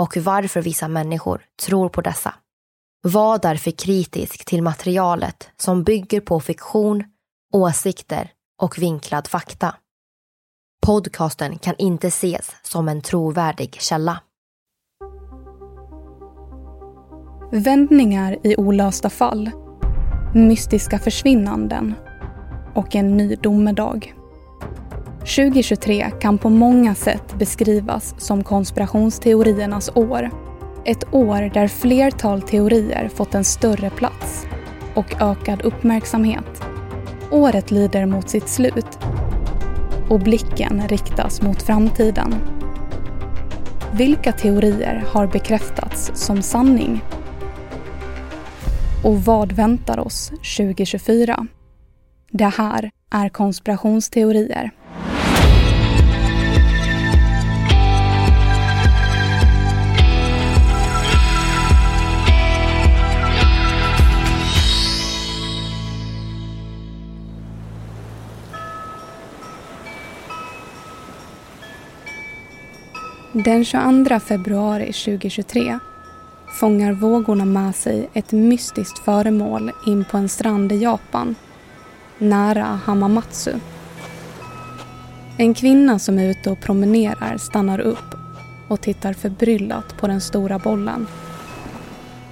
och 0.00 0.16
varför 0.16 0.62
vissa 0.62 0.88
människor 0.88 1.44
tror 1.66 1.88
på 1.88 2.00
dessa. 2.00 2.34
Var 3.02 3.38
därför 3.38 3.70
kritisk 3.70 4.44
till 4.44 4.62
materialet 4.62 5.50
som 5.56 5.84
bygger 5.84 6.20
på 6.20 6.40
fiktion, 6.40 7.04
åsikter 7.52 8.30
och 8.62 8.78
vinklad 8.78 9.28
fakta. 9.28 9.74
Podcasten 10.86 11.58
kan 11.58 11.74
inte 11.78 12.06
ses 12.06 12.52
som 12.62 12.88
en 12.88 13.02
trovärdig 13.02 13.80
källa. 13.80 14.20
Vändningar 17.52 18.38
i 18.46 18.56
olösta 18.56 19.10
fall, 19.10 19.50
mystiska 20.34 20.98
försvinnanden 20.98 21.94
och 22.74 22.94
en 22.96 23.16
ny 23.16 23.36
domedag. 23.36 24.14
2023 25.22 26.10
kan 26.20 26.38
på 26.38 26.48
många 26.50 26.94
sätt 26.94 27.34
beskrivas 27.38 28.14
som 28.18 28.44
konspirationsteoriernas 28.44 29.90
år. 29.94 30.30
Ett 30.84 31.14
år 31.14 31.50
där 31.54 31.68
flertal 31.68 32.42
teorier 32.42 33.08
fått 33.08 33.34
en 33.34 33.44
större 33.44 33.90
plats 33.90 34.46
och 34.94 35.22
ökad 35.22 35.62
uppmärksamhet. 35.62 36.62
Året 37.30 37.70
lider 37.70 38.06
mot 38.06 38.28
sitt 38.28 38.48
slut 38.48 38.98
och 40.08 40.20
blicken 40.20 40.88
riktas 40.88 41.42
mot 41.42 41.62
framtiden. 41.62 42.34
Vilka 43.92 44.32
teorier 44.32 45.04
har 45.08 45.26
bekräftats 45.26 46.10
som 46.14 46.42
sanning? 46.42 47.04
Och 49.04 49.24
vad 49.24 49.52
väntar 49.52 49.98
oss 49.98 50.28
2024? 50.28 51.46
Det 52.30 52.52
här 52.56 52.90
är 53.10 53.28
konspirationsteorier. 53.28 54.70
Den 73.34 73.64
22 73.64 74.20
februari 74.20 74.92
2023 74.92 75.78
fångar 76.60 76.92
vågorna 76.92 77.44
med 77.44 77.74
sig 77.74 78.08
ett 78.12 78.32
mystiskt 78.32 78.98
föremål 78.98 79.70
in 79.86 80.04
på 80.04 80.16
en 80.16 80.28
strand 80.28 80.72
i 80.72 80.76
Japan, 80.76 81.34
nära 82.18 82.64
Hamamatsu. 82.84 83.52
En 85.38 85.54
kvinna 85.54 85.98
som 85.98 86.18
är 86.18 86.30
ute 86.30 86.50
och 86.50 86.60
promenerar 86.60 87.36
stannar 87.36 87.78
upp 87.78 88.14
och 88.68 88.80
tittar 88.80 89.12
förbryllat 89.12 89.96
på 89.96 90.06
den 90.06 90.20
stora 90.20 90.58
bollen 90.58 91.06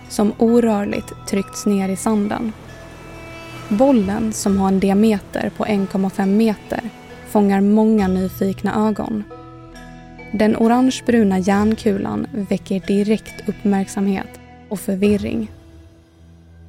som 0.09 0.33
orörligt 0.39 1.13
tryckts 1.29 1.67
ner 1.67 1.89
i 1.89 1.97
sanden. 1.97 2.53
Bollen, 3.69 4.33
som 4.33 4.59
har 4.59 4.69
en 4.69 4.81
diameter 4.81 5.51
på 5.57 5.65
1,5 5.65 6.27
meter, 6.27 6.81
fångar 7.29 7.61
många 7.61 8.09
nyfikna 8.09 8.89
ögon. 8.89 9.25
Den 10.33 10.57
orangebruna 10.57 11.39
järnkulan 11.39 12.27
väcker 12.33 12.81
direkt 12.87 13.49
uppmärksamhet 13.49 14.41
och 14.69 14.81
förvirring. 14.81 15.51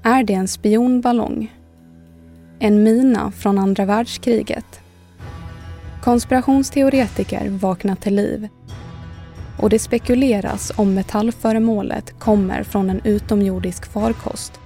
Är 0.04 0.24
det 0.24 0.34
en 0.34 0.48
spionballong? 0.48 1.54
En 2.60 2.84
mina 2.84 3.32
från 3.32 3.58
andra 3.58 3.86
världskriget? 3.86 4.80
Konspirationsteoretiker 6.04 7.50
vaknar 7.50 7.96
till 7.96 8.16
liv 8.16 8.48
och 9.60 9.70
det 9.70 9.80
spekuleras 9.80 10.72
om 10.76 10.94
metallföremålet 10.94 12.20
kommer 12.20 12.64
från 12.64 12.90
en 12.90 13.02
utomjordisk 13.04 13.86
farkost. 13.86 14.60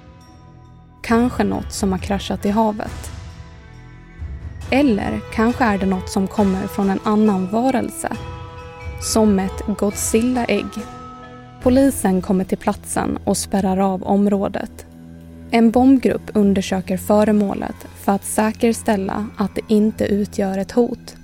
Kanske 1.03 1.43
något 1.43 1.71
som 1.71 1.91
har 1.91 1.99
kraschat 1.99 2.45
i 2.45 2.49
havet. 2.49 3.11
Eller 4.71 5.19
kanske 5.33 5.63
är 5.63 5.77
det 5.77 5.85
något 5.85 6.09
som 6.09 6.27
kommer 6.27 6.67
från 6.67 6.89
en 6.89 6.99
annan 7.03 7.47
varelse 7.47 8.17
som 9.01 9.39
ett 9.39 9.61
Godzilla-ägg. 9.79 10.65
Polisen 11.63 12.21
kommer 12.21 12.43
till 12.43 12.57
platsen 12.57 13.17
och 13.23 13.37
spärrar 13.37 13.77
av 13.77 14.03
området. 14.03 14.85
En 15.51 15.71
bombgrupp 15.71 16.31
undersöker 16.33 16.97
föremålet 16.97 17.75
för 18.03 18.11
att 18.11 18.25
säkerställa 18.25 19.27
att 19.37 19.55
det 19.55 19.61
inte 19.73 20.05
utgör 20.05 20.57
ett 20.57 20.71
hot. 20.71 21.15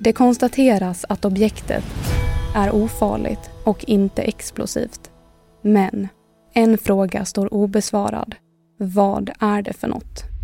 Det 0.00 0.12
konstateras 0.12 1.04
att 1.08 1.24
objektet 1.24 1.84
är 2.54 2.74
ofarligt 2.74 3.50
och 3.64 3.84
inte 3.84 4.22
explosivt. 4.22 5.10
Men 5.62 6.08
en 6.54 6.78
fråga 6.78 7.24
står 7.24 7.54
obesvarad. 7.54 8.34
Vad 8.78 9.30
är 9.40 9.62
det 9.62 9.72
för 9.72 9.88
något? 9.88 10.35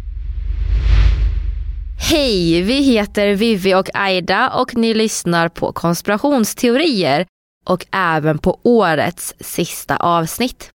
Hej, 2.05 2.63
vi 2.63 2.83
heter 2.83 3.35
Vivi 3.35 3.75
och 3.75 3.91
Aida 3.95 4.51
och 4.51 4.77
ni 4.77 4.95
lyssnar 4.95 5.49
på 5.49 5.73
konspirationsteorier 5.73 7.27
och 7.67 7.87
även 7.93 8.39
på 8.39 8.61
årets 8.63 9.35
sista 9.41 9.97
avsnitt. 9.97 10.71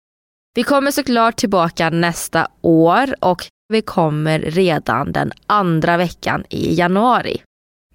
Vi 0.56 0.64
kommer 0.64 0.92
såklart 0.92 1.36
tillbaka 1.36 1.90
nästa 1.90 2.48
år 2.62 3.16
och 3.20 3.42
vi 3.74 3.82
kommer 3.82 4.40
redan 4.40 5.12
den 5.12 5.32
andra 5.48 5.98
veckan 5.98 6.44
i 6.50 6.74
januari. 6.74 7.42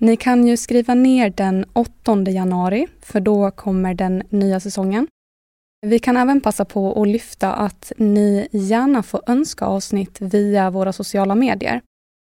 Ni 0.00 0.16
kan 0.16 0.46
ju 0.46 0.56
skriva 0.56 0.94
ner 0.94 1.30
den 1.30 1.64
8 1.72 2.22
januari, 2.30 2.86
för 3.02 3.20
då 3.20 3.50
kommer 3.50 3.94
den 3.94 4.22
nya 4.28 4.60
säsongen. 4.60 5.06
Vi 5.86 5.98
kan 5.98 6.16
även 6.16 6.40
passa 6.40 6.64
på 6.64 7.02
att 7.02 7.08
lyfta 7.08 7.52
att 7.52 7.92
ni 7.96 8.48
gärna 8.52 9.02
får 9.02 9.22
önska 9.26 9.64
avsnitt 9.64 10.16
via 10.20 10.70
våra 10.70 10.92
sociala 10.92 11.34
medier. 11.34 11.80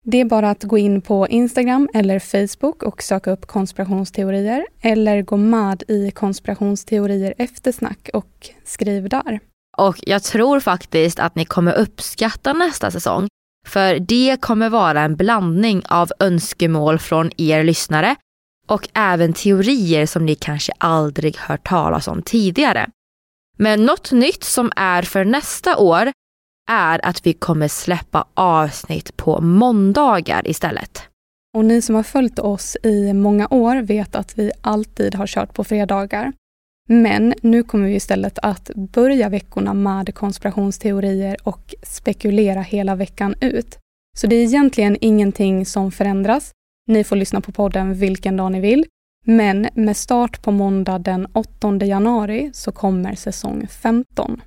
Det 0.06 0.18
är 0.18 0.26
bara 0.26 0.50
att 0.50 0.64
gå 0.64 0.78
in 0.78 1.02
på 1.02 1.28
Instagram 1.28 1.90
eller 1.94 2.20
Facebook 2.20 2.84
och 2.84 3.04
söka 3.04 3.32
upp 3.32 3.48
konspirationsteorier 3.48 4.66
eller 4.82 5.22
gå 5.22 5.38
med 5.38 5.84
i 5.88 6.12
konspirationsteorier 6.12 7.34
eftersnack 7.38 8.10
och 8.14 8.50
skriv 8.66 9.10
där. 9.10 9.40
Och 9.78 10.00
jag 10.02 10.24
tror 10.24 10.60
faktiskt 10.60 11.20
att 11.20 11.36
ni 11.36 11.46
kommer 11.46 11.74
uppskatta 11.74 12.54
nästa 12.54 12.92
säsong. 12.92 13.28
För 13.68 14.00
det 14.00 14.42
kommer 14.42 14.70
vara 14.70 15.02
en 15.02 15.16
blandning 15.16 15.82
av 15.90 16.12
önskemål 16.20 17.00
från 17.00 17.32
er 17.38 17.64
lyssnare 17.64 18.16
och 18.68 18.90
även 18.94 19.34
teorier 19.34 20.06
som 20.06 20.26
ni 20.26 20.36
kanske 20.36 20.74
aldrig 20.78 21.38
hört 21.38 21.68
talas 21.68 22.08
om 22.08 22.22
tidigare. 22.22 22.90
Men 23.58 23.86
något 23.86 24.12
nytt 24.12 24.44
som 24.44 24.72
är 24.76 25.02
för 25.02 25.26
nästa 25.26 25.78
år 25.78 26.12
är 26.72 27.06
att 27.06 27.26
vi 27.26 27.34
kommer 27.34 27.68
släppa 27.68 28.26
avsnitt 28.34 29.18
på 29.18 29.42
måndagar 29.42 30.48
istället. 30.48 31.04
Och 31.58 31.66
ni 31.66 31.82
som 31.82 31.96
har 31.96 32.04
följt 32.04 32.40
oss 32.40 32.78
i 32.84 33.14
många 33.14 33.48
år 33.50 33.82
vet 33.82 34.16
att 34.16 34.38
vi 34.38 34.52
alltid 34.62 35.16
har 35.16 35.28
kört 35.28 35.54
på 35.54 35.64
fredagar. 35.64 36.34
Men 36.90 37.34
nu 37.42 37.64
kommer 37.64 37.88
vi 37.88 37.96
istället 37.96 38.40
att 38.40 38.72
börja 38.76 39.30
veckorna 39.30 39.74
med 39.74 40.16
konspirationsteorier 40.16 41.38
och 41.44 41.76
spekulera 41.84 42.62
hela 42.62 42.96
veckan 42.96 43.36
ut. 43.42 43.78
Så 44.18 44.28
det 44.28 44.36
är 44.36 44.44
egentligen 44.44 44.98
ingenting 45.02 45.66
som 45.66 45.92
förändras. 45.92 46.52
Ni 46.88 47.04
får 47.04 47.16
lyssna 47.16 47.42
på 47.42 47.52
podden 47.52 47.94
vilken 47.94 48.38
dag 48.38 48.52
ni 48.52 48.60
vill. 48.60 48.86
Men 49.26 49.68
med 49.74 49.98
start 49.98 50.44
på 50.44 50.52
måndag 50.52 51.00
den 51.00 51.28
8 51.34 51.86
januari 51.86 52.52
så 52.54 52.72
kommer 52.72 53.16
säsong 53.16 53.68
15. 53.68 54.42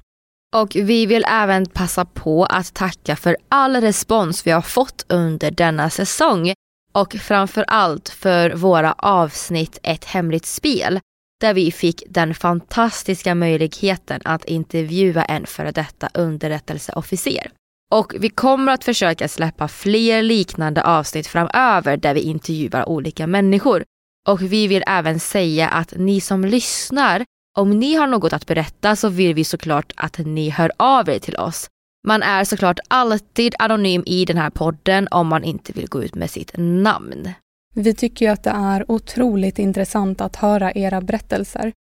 Och 0.54 0.76
vi 0.76 1.06
vill 1.06 1.24
även 1.28 1.66
passa 1.66 2.04
på 2.04 2.44
att 2.44 2.74
tacka 2.74 3.16
för 3.16 3.36
all 3.48 3.76
respons 3.76 4.46
vi 4.46 4.50
har 4.50 4.62
fått 4.62 5.04
under 5.08 5.50
denna 5.50 5.90
säsong 5.90 6.54
och 6.92 7.12
framför 7.12 7.64
allt 7.68 8.08
för 8.08 8.50
våra 8.50 8.92
avsnitt 8.92 9.78
Ett 9.82 10.04
hemligt 10.04 10.46
spel 10.46 11.00
där 11.40 11.54
vi 11.54 11.72
fick 11.72 12.02
den 12.08 12.34
fantastiska 12.34 13.34
möjligheten 13.34 14.20
att 14.24 14.44
intervjua 14.44 15.24
en 15.24 15.46
före 15.46 15.70
detta 15.70 16.08
underrättelseofficer. 16.14 17.50
Och 17.92 18.14
vi 18.18 18.28
kommer 18.28 18.72
att 18.72 18.84
försöka 18.84 19.28
släppa 19.28 19.68
fler 19.68 20.22
liknande 20.22 20.84
avsnitt 20.84 21.26
framöver 21.26 21.96
där 21.96 22.14
vi 22.14 22.20
intervjuar 22.20 22.88
olika 22.88 23.26
människor. 23.26 23.84
Och 24.28 24.42
vi 24.42 24.66
vill 24.66 24.84
även 24.86 25.20
säga 25.20 25.68
att 25.68 25.94
ni 25.96 26.20
som 26.20 26.44
lyssnar, 26.44 27.24
om 27.58 27.78
ni 27.78 27.94
har 27.94 28.06
något 28.06 28.32
att 28.32 28.46
berätta 28.46 28.96
så 28.96 29.08
vill 29.08 29.34
vi 29.34 29.44
såklart 29.44 29.92
att 29.96 30.18
ni 30.18 30.50
hör 30.50 30.72
av 30.76 31.08
er 31.08 31.18
till 31.18 31.36
oss. 31.36 31.68
Man 32.06 32.22
är 32.22 32.44
såklart 32.44 32.78
alltid 32.88 33.54
anonym 33.58 34.02
i 34.06 34.24
den 34.24 34.36
här 34.36 34.50
podden 34.50 35.08
om 35.10 35.26
man 35.26 35.44
inte 35.44 35.72
vill 35.72 35.88
gå 35.88 36.04
ut 36.04 36.14
med 36.14 36.30
sitt 36.30 36.52
namn. 36.56 37.32
Vi 37.74 37.94
tycker 37.94 38.26
ju 38.26 38.32
att 38.32 38.42
det 38.42 38.50
är 38.50 38.90
otroligt 38.90 39.58
intressant 39.58 40.20
att 40.20 40.36
höra 40.36 40.72
era 40.72 41.00
berättelser. 41.00 41.72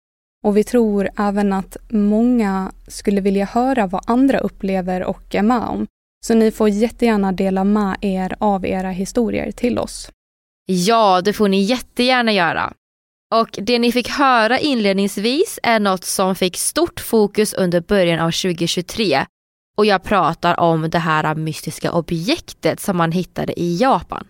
Och 0.44 0.58
vi 0.58 0.64
tror 0.64 1.10
även 1.18 1.54
att 1.54 1.78
många 1.90 2.72
skulle 2.88 3.22
vilja 3.22 3.46
höra 3.46 3.88
vad 3.88 4.04
andra 4.08 4.40
upplever 4.40 5.04
och 5.04 5.36
är 5.36 5.42
med 5.42 5.64
om. 5.64 5.88
Så 6.26 6.34
ni 6.34 6.52
får 6.52 6.70
jättegärna 6.70 7.32
dela 7.32 7.64
med 7.64 7.98
er 8.02 8.36
av 8.40 8.66
era 8.66 8.90
historier 8.90 9.52
till 9.52 9.80
oss. 9.80 10.10
Ja, 10.66 11.22
det 11.22 11.34
får 11.34 11.48
ni 11.48 11.62
jättegärna 11.62 12.32
göra. 12.32 12.74
Och 13.34 13.60
det 13.62 13.80
ni 13.80 13.92
fick 13.92 14.10
höra 14.10 14.60
inledningsvis 14.60 15.60
är 15.64 15.80
något 15.80 16.04
som 16.04 16.36
fick 16.36 16.58
stort 16.58 17.00
fokus 17.00 17.54
under 17.54 17.82
början 17.82 18.20
av 18.20 18.32
2023 18.32 19.26
och 19.78 19.86
jag 19.86 20.04
pratar 20.04 20.60
om 20.60 20.90
det 20.90 21.00
här 21.00 21.36
mystiska 21.36 21.92
objektet 21.92 22.80
som 22.80 22.98
man 22.98 23.12
hittade 23.12 23.60
i 23.60 23.78
Japan. 23.78 24.26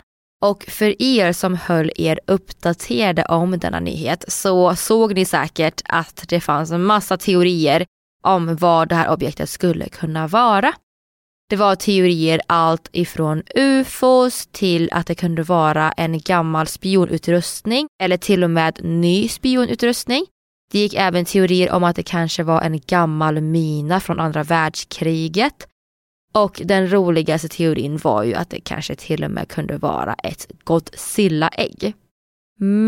Och 0.46 0.64
för 0.64 1.02
er 1.02 1.34
som 1.34 1.56
höll 1.56 1.92
er 1.96 2.20
uppdaterade 2.28 3.26
om 3.26 3.60
denna 3.60 3.80
nyhet 3.80 4.26
så 4.28 4.76
såg 4.76 5.16
ni 5.16 5.26
säkert 5.26 5.82
att 5.86 6.24
det 6.28 6.40
fanns 6.40 6.72
en 6.72 6.84
massa 6.84 7.18
teorier 7.18 7.86
om 8.24 8.56
vad 8.56 8.90
det 8.90 8.96
här 8.96 9.10
objektet 9.10 9.50
skulle 9.50 9.90
kunna 9.90 10.28
vara. 10.28 10.74
Det 11.50 11.56
var 11.56 11.76
teorier 11.76 12.42
allt 12.48 12.90
ifrån 12.92 13.44
ufos 13.56 14.48
till 14.52 14.90
att 14.92 15.08
det 15.08 15.16
kunde 15.16 15.44
vara 15.44 15.92
en 15.92 16.20
gammal 16.20 16.68
spionutrustning 16.68 17.88
eller 18.04 18.18
till 18.18 18.44
och 18.44 18.50
med 18.50 18.80
ny 18.84 19.28
spionutrustning. 19.28 20.26
Det 20.72 20.80
gick 20.80 20.94
även 20.94 21.26
teorier 21.26 21.72
om 21.72 21.84
att 21.84 21.96
det 21.96 22.04
kanske 22.04 22.44
var 22.44 22.62
en 22.62 22.80
gammal 22.80 23.42
mina 23.42 24.00
från 24.00 24.20
andra 24.20 24.44
världskriget. 24.44 25.68
Och 26.34 26.62
den 26.66 26.94
roligaste 26.94 27.50
teorin 27.50 27.98
var 27.98 28.24
ju 28.24 28.34
att 28.34 28.50
det 28.50 28.60
kanske 28.60 28.96
till 28.96 29.24
och 29.24 29.32
med 29.32 29.48
kunde 29.48 29.78
vara 29.78 30.14
ett 30.14 30.48
Godzilla-ägg. 30.64 31.94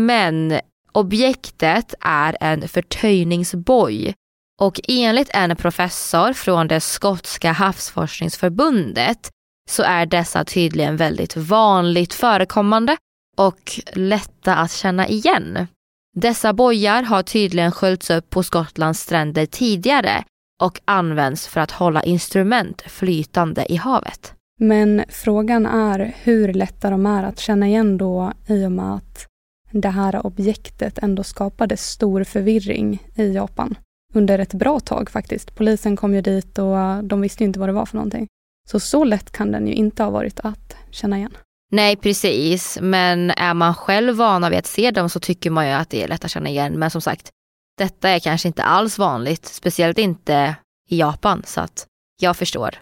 Men 0.06 0.60
objektet 0.92 1.94
är 2.00 2.36
en 2.40 2.68
förtöjningsboj 2.68 4.14
och 4.62 4.80
enligt 4.88 5.30
en 5.34 5.56
professor 5.56 6.32
från 6.32 6.68
det 6.68 6.80
skotska 6.80 7.52
havsforskningsförbundet 7.52 9.30
så 9.70 9.82
är 9.82 10.06
dessa 10.06 10.44
tydligen 10.44 10.96
väldigt 10.96 11.36
vanligt 11.36 12.14
förekommande 12.14 12.96
och 13.36 13.80
lätta 13.92 14.56
att 14.56 14.72
känna 14.72 15.08
igen. 15.08 15.66
Dessa 16.14 16.52
bojar 16.52 17.02
har 17.02 17.22
tydligen 17.22 17.72
sköljts 17.72 18.10
upp 18.10 18.30
på 18.30 18.42
Skottlands 18.42 19.00
stränder 19.00 19.46
tidigare 19.46 20.24
och 20.62 20.80
används 20.84 21.48
för 21.48 21.60
att 21.60 21.70
hålla 21.70 22.02
instrument 22.02 22.82
flytande 22.82 23.72
i 23.72 23.76
havet. 23.76 24.34
Men 24.60 25.04
frågan 25.08 25.66
är 25.66 26.14
hur 26.22 26.52
lätta 26.52 26.90
de 26.90 27.06
är 27.06 27.24
att 27.24 27.38
känna 27.38 27.66
igen 27.66 27.98
då 27.98 28.32
i 28.46 28.66
och 28.66 28.72
med 28.72 28.94
att 28.94 29.26
det 29.70 29.88
här 29.88 30.26
objektet 30.26 30.98
ändå 30.98 31.22
skapade 31.22 31.76
stor 31.76 32.24
förvirring 32.24 33.06
i 33.14 33.32
Japan 33.32 33.74
under 34.16 34.38
ett 34.38 34.54
bra 34.54 34.80
tag 34.80 35.10
faktiskt. 35.10 35.54
Polisen 35.54 35.96
kom 35.96 36.14
ju 36.14 36.20
dit 36.20 36.58
och 36.58 37.04
de 37.04 37.20
visste 37.20 37.44
inte 37.44 37.58
vad 37.58 37.68
det 37.68 37.72
var 37.72 37.86
för 37.86 37.96
någonting. 37.96 38.26
Så 38.70 38.80
så 38.80 39.04
lätt 39.04 39.30
kan 39.30 39.52
den 39.52 39.66
ju 39.66 39.74
inte 39.74 40.02
ha 40.02 40.10
varit 40.10 40.40
att 40.40 40.76
känna 40.90 41.18
igen. 41.18 41.36
Nej 41.72 41.96
precis, 41.96 42.78
men 42.82 43.30
är 43.30 43.54
man 43.54 43.74
själv 43.74 44.16
vana 44.16 44.50
vid 44.50 44.58
att 44.58 44.66
se 44.66 44.90
dem 44.90 45.10
så 45.10 45.20
tycker 45.20 45.50
man 45.50 45.66
ju 45.66 45.72
att 45.72 45.90
det 45.90 46.02
är 46.02 46.08
lätt 46.08 46.24
att 46.24 46.30
känna 46.30 46.48
igen. 46.48 46.78
Men 46.78 46.90
som 46.90 47.00
sagt, 47.00 47.30
detta 47.78 48.08
är 48.08 48.18
kanske 48.18 48.48
inte 48.48 48.62
alls 48.62 48.98
vanligt, 48.98 49.46
speciellt 49.46 49.98
inte 49.98 50.56
i 50.88 50.98
Japan. 50.98 51.42
Så 51.46 51.60
att 51.60 51.86
jag 52.20 52.36
förstår 52.36 52.74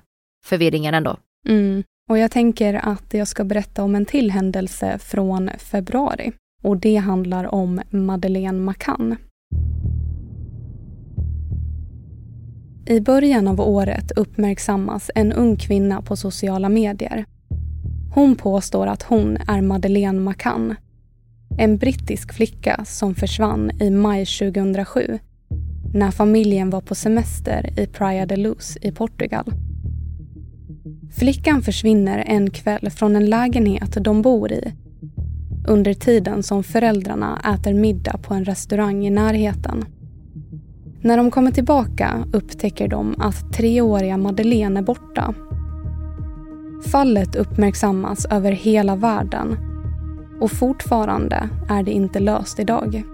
förvirringen 0.44 0.94
ändå. 0.94 1.16
Mm. 1.48 1.82
Och 2.10 2.18
jag 2.18 2.30
tänker 2.30 2.74
att 2.74 3.14
jag 3.14 3.28
ska 3.28 3.44
berätta 3.44 3.82
om 3.82 3.94
en 3.94 4.06
till 4.06 4.30
händelse 4.30 4.98
från 4.98 5.50
februari. 5.58 6.32
Och 6.62 6.76
det 6.76 6.96
handlar 6.96 7.54
om 7.54 7.80
Madeleine 7.90 8.58
McCann. 8.58 9.16
I 12.86 13.00
början 13.00 13.48
av 13.48 13.60
året 13.60 14.10
uppmärksammas 14.10 15.10
en 15.14 15.32
ung 15.32 15.56
kvinna 15.56 16.02
på 16.02 16.16
sociala 16.16 16.68
medier. 16.68 17.24
Hon 18.14 18.36
påstår 18.36 18.86
att 18.86 19.02
hon 19.02 19.36
är 19.48 19.60
Madeleine 19.60 20.20
McCann. 20.20 20.74
En 21.58 21.76
brittisk 21.76 22.32
flicka 22.32 22.84
som 22.84 23.14
försvann 23.14 23.70
i 23.80 23.90
maj 23.90 24.26
2007 24.26 25.18
när 25.94 26.10
familjen 26.10 26.70
var 26.70 26.80
på 26.80 26.94
semester 26.94 27.80
i 27.80 27.86
Praia 27.86 28.26
de 28.26 28.36
Luz 28.36 28.78
i 28.82 28.92
Portugal. 28.92 29.52
Flickan 31.16 31.62
försvinner 31.62 32.24
en 32.26 32.50
kväll 32.50 32.90
från 32.90 33.16
en 33.16 33.26
lägenhet 33.26 33.96
de 34.00 34.22
bor 34.22 34.52
i 34.52 34.72
under 35.68 35.94
tiden 35.94 36.42
som 36.42 36.64
föräldrarna 36.64 37.40
äter 37.54 37.74
middag 37.74 38.18
på 38.22 38.34
en 38.34 38.44
restaurang 38.44 39.06
i 39.06 39.10
närheten. 39.10 39.84
När 41.04 41.16
de 41.16 41.30
kommer 41.30 41.50
tillbaka 41.50 42.24
upptäcker 42.32 42.88
de 42.88 43.14
att 43.18 43.52
treåriga 43.52 44.16
Madeleine 44.16 44.80
är 44.80 44.82
borta. 44.82 45.34
Fallet 46.92 47.36
uppmärksammas 47.36 48.26
över 48.30 48.52
hela 48.52 48.96
världen 48.96 49.56
och 50.40 50.50
fortfarande 50.50 51.48
är 51.68 51.82
det 51.82 51.90
inte 51.90 52.20
löst 52.20 52.60
idag. 52.60 53.04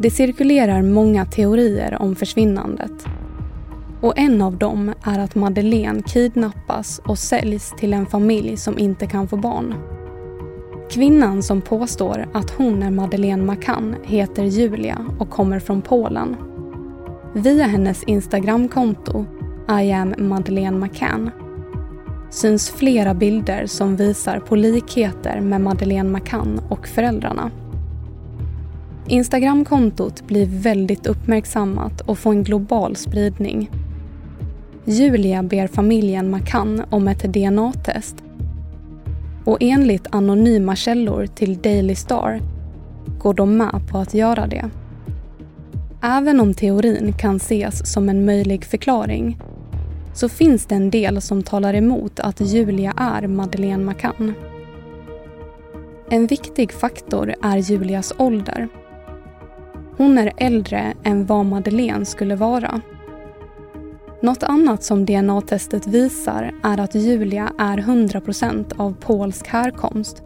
Det 0.00 0.10
cirkulerar 0.10 0.82
många 0.82 1.24
teorier 1.24 2.02
om 2.02 2.16
försvinnandet. 2.16 3.06
Och 4.00 4.18
en 4.18 4.42
av 4.42 4.56
dem 4.56 4.94
är 5.02 5.18
att 5.18 5.34
Madeleine 5.34 6.02
kidnappas 6.02 7.00
och 7.04 7.18
säljs 7.18 7.74
till 7.78 7.92
en 7.92 8.06
familj 8.06 8.56
som 8.56 8.78
inte 8.78 9.06
kan 9.06 9.28
få 9.28 9.36
barn. 9.36 9.74
Kvinnan 10.90 11.42
som 11.42 11.60
påstår 11.60 12.28
att 12.34 12.50
hon 12.50 12.82
är 12.82 12.90
Madeleine 12.90 13.42
McCann 13.42 13.96
heter 14.04 14.44
Julia 14.44 14.98
och 15.18 15.30
kommer 15.30 15.58
från 15.58 15.82
Polen. 15.82 16.36
Via 17.32 17.66
hennes 17.66 18.02
Instagramkonto 18.02 19.24
I 19.82 19.92
am 19.92 20.14
Madeleine 20.18 20.78
McCann 20.78 21.30
syns 22.30 22.70
flera 22.70 23.14
bilder 23.14 23.66
som 23.66 23.96
visar 23.96 24.40
på 24.40 24.56
likheter 24.56 25.40
med 25.40 25.60
Madeleine 25.60 26.10
McCann 26.10 26.60
och 26.68 26.88
föräldrarna. 26.88 27.50
Instagramkontot 29.06 30.26
blir 30.26 30.46
väldigt 30.46 31.06
uppmärksammat 31.06 32.00
och 32.00 32.18
får 32.18 32.30
en 32.30 32.44
global 32.44 32.96
spridning. 32.96 33.70
Julia 34.84 35.42
ber 35.42 35.66
familjen 35.66 36.30
McCann 36.30 36.82
om 36.90 37.08
ett 37.08 37.22
DNA-test 37.22 38.16
och 39.48 39.58
enligt 39.60 40.06
anonyma 40.10 40.76
källor 40.76 41.26
till 41.26 41.58
Daily 41.58 41.94
Star 41.94 42.40
går 43.18 43.34
de 43.34 43.56
med 43.56 43.88
på 43.90 43.98
att 43.98 44.14
göra 44.14 44.46
det. 44.46 44.70
Även 46.02 46.40
om 46.40 46.54
teorin 46.54 47.12
kan 47.12 47.36
ses 47.36 47.92
som 47.92 48.08
en 48.08 48.24
möjlig 48.24 48.64
förklaring 48.64 49.40
så 50.14 50.28
finns 50.28 50.66
det 50.66 50.74
en 50.74 50.90
del 50.90 51.20
som 51.20 51.42
talar 51.42 51.74
emot 51.74 52.20
att 52.20 52.40
Julia 52.40 52.94
är 52.96 53.26
Madeleine 53.26 53.84
McCann. 53.84 54.34
En 56.10 56.26
viktig 56.26 56.72
faktor 56.72 57.34
är 57.42 57.56
Julias 57.56 58.12
ålder. 58.18 58.68
Hon 59.96 60.18
är 60.18 60.32
äldre 60.36 60.94
än 61.04 61.26
vad 61.26 61.46
Madeleine 61.46 62.04
skulle 62.04 62.36
vara. 62.36 62.80
Något 64.22 64.42
annat 64.42 64.84
som 64.84 65.06
DNA-testet 65.06 65.86
visar 65.86 66.52
är 66.62 66.80
att 66.80 66.94
Julia 66.94 67.52
är 67.58 67.78
100% 67.78 68.80
av 68.80 68.96
polsk 69.00 69.46
härkomst. 69.46 70.22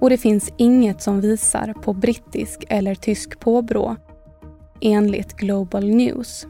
Och 0.00 0.10
det 0.10 0.18
finns 0.18 0.52
inget 0.56 1.02
som 1.02 1.20
visar 1.20 1.72
på 1.72 1.92
brittisk 1.92 2.64
eller 2.68 2.94
tysk 2.94 3.40
påbrå 3.40 3.96
enligt 4.80 5.36
Global 5.36 5.84
News. 5.84 6.46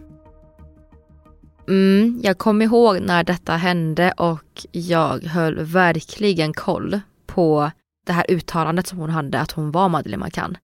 Mm, 1.69 2.21
jag 2.23 2.39
kommer 2.39 2.65
ihåg 2.65 3.01
när 3.01 3.25
detta 3.25 3.53
hände 3.53 4.13
och 4.13 4.67
jag 4.73 5.25
höll 5.25 5.65
verkligen 5.65 6.53
koll 6.53 7.01
på 7.27 7.71
det 8.07 8.13
här 8.13 8.27
uttalandet 8.29 8.87
som 8.87 8.99
hon 8.99 9.11
hade 9.11 9.41
att 9.41 9.53
hon 9.53 9.71
var 9.71 9.89
Madeleine 9.89 10.25
McCann. 10.25 10.57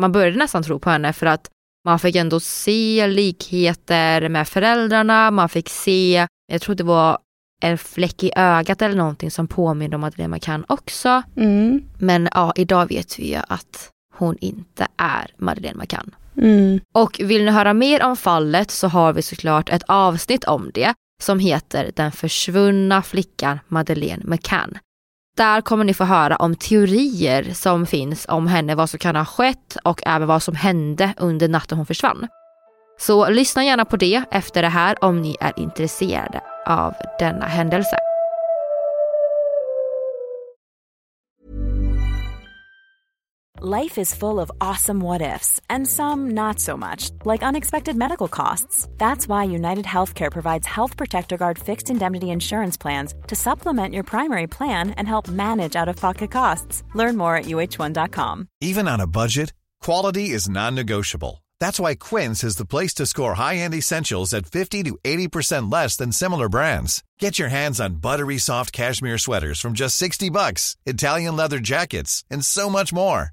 Man 0.00 0.12
började 0.12 0.36
nästan 0.36 0.62
tro 0.62 0.78
på 0.78 0.90
henne 0.90 1.12
för 1.12 1.26
att 1.26 1.50
man 1.84 1.98
fick 1.98 2.16
ändå 2.16 2.40
se 2.40 3.06
likheter 3.06 4.28
med 4.28 4.48
föräldrarna, 4.48 5.30
man 5.30 5.48
fick 5.48 5.68
se, 5.68 6.26
jag 6.52 6.60
tror 6.60 6.74
det 6.74 6.84
var 6.84 7.18
en 7.62 7.78
fläck 7.78 8.22
i 8.22 8.32
ögat 8.36 8.82
eller 8.82 8.96
någonting 8.96 9.30
som 9.30 9.48
påminner 9.48 9.94
om 9.94 10.00
Madeleine 10.00 10.36
McCann 10.36 10.64
också. 10.68 11.22
Mm. 11.36 11.82
Men 11.98 12.28
ja, 12.34 12.52
idag 12.56 12.88
vet 12.88 13.18
vi 13.18 13.28
ju 13.34 13.40
att 13.48 13.90
hon 14.14 14.36
inte 14.40 14.86
är 14.96 15.30
Madeleine 15.36 15.78
McCann. 15.78 16.14
Mm. 16.36 16.80
Och 16.94 17.20
vill 17.24 17.44
ni 17.44 17.50
höra 17.50 17.74
mer 17.74 18.02
om 18.02 18.16
fallet 18.16 18.70
så 18.70 18.88
har 18.88 19.12
vi 19.12 19.22
såklart 19.22 19.68
ett 19.68 19.82
avsnitt 19.86 20.44
om 20.44 20.70
det 20.74 20.94
som 21.22 21.38
heter 21.38 21.90
Den 21.96 22.12
försvunna 22.12 23.02
flickan 23.02 23.58
Madeleine 23.68 24.22
McCann. 24.24 24.78
Där 25.36 25.60
kommer 25.60 25.84
ni 25.84 25.94
få 25.94 26.04
höra 26.04 26.36
om 26.36 26.54
teorier 26.54 27.54
som 27.54 27.86
finns 27.86 28.26
om 28.28 28.46
henne, 28.46 28.74
vad 28.74 28.90
som 28.90 28.98
kan 28.98 29.16
ha 29.16 29.24
skett 29.24 29.76
och 29.84 30.02
även 30.06 30.28
vad 30.28 30.42
som 30.42 30.54
hände 30.54 31.14
under 31.16 31.48
natten 31.48 31.78
hon 31.78 31.86
försvann. 31.86 32.28
Så 32.98 33.28
lyssna 33.28 33.64
gärna 33.64 33.84
på 33.84 33.96
det 33.96 34.22
efter 34.30 34.62
det 34.62 34.68
här 34.68 35.04
om 35.04 35.22
ni 35.22 35.36
är 35.40 35.52
intresserade 35.56 36.40
av 36.66 36.94
denna 37.18 37.46
händelse. 37.46 37.96
Life 43.64 43.96
is 43.96 44.12
full 44.12 44.40
of 44.40 44.50
awesome 44.60 44.98
what 44.98 45.22
ifs, 45.22 45.60
and 45.70 45.86
some 45.86 46.32
not 46.32 46.58
so 46.58 46.76
much, 46.76 47.10
like 47.24 47.44
unexpected 47.44 47.94
medical 47.94 48.26
costs. 48.26 48.88
That's 48.98 49.28
why 49.28 49.44
United 49.44 49.84
Healthcare 49.84 50.32
provides 50.32 50.66
Health 50.66 50.96
Protector 50.96 51.36
Guard 51.36 51.60
fixed 51.60 51.88
indemnity 51.88 52.30
insurance 52.30 52.76
plans 52.76 53.14
to 53.28 53.36
supplement 53.36 53.94
your 53.94 54.02
primary 54.02 54.48
plan 54.48 54.90
and 54.96 55.06
help 55.06 55.28
manage 55.28 55.76
out 55.76 55.88
of 55.88 55.94
pocket 55.94 56.32
costs. 56.32 56.82
Learn 56.92 57.16
more 57.16 57.36
at 57.36 57.44
uh1.com. 57.44 58.48
Even 58.60 58.88
on 58.88 58.98
a 58.98 59.06
budget, 59.06 59.52
quality 59.80 60.30
is 60.30 60.48
non 60.48 60.74
negotiable. 60.74 61.44
That's 61.60 61.78
why 61.78 61.94
Quince 61.94 62.42
is 62.42 62.56
the 62.56 62.70
place 62.74 62.94
to 62.94 63.06
score 63.06 63.34
high 63.34 63.58
end 63.58 63.74
essentials 63.74 64.34
at 64.34 64.50
50 64.50 64.82
to 64.82 64.98
80% 65.04 65.70
less 65.70 65.94
than 65.94 66.10
similar 66.10 66.48
brands. 66.48 67.04
Get 67.20 67.38
your 67.38 67.50
hands 67.50 67.80
on 67.80 68.00
buttery 68.00 68.38
soft 68.38 68.72
cashmere 68.72 69.18
sweaters 69.18 69.60
from 69.60 69.72
just 69.72 69.96
60 69.98 70.30
bucks, 70.30 70.74
Italian 70.84 71.36
leather 71.36 71.60
jackets, 71.60 72.24
and 72.28 72.44
so 72.44 72.68
much 72.68 72.92
more. 72.92 73.32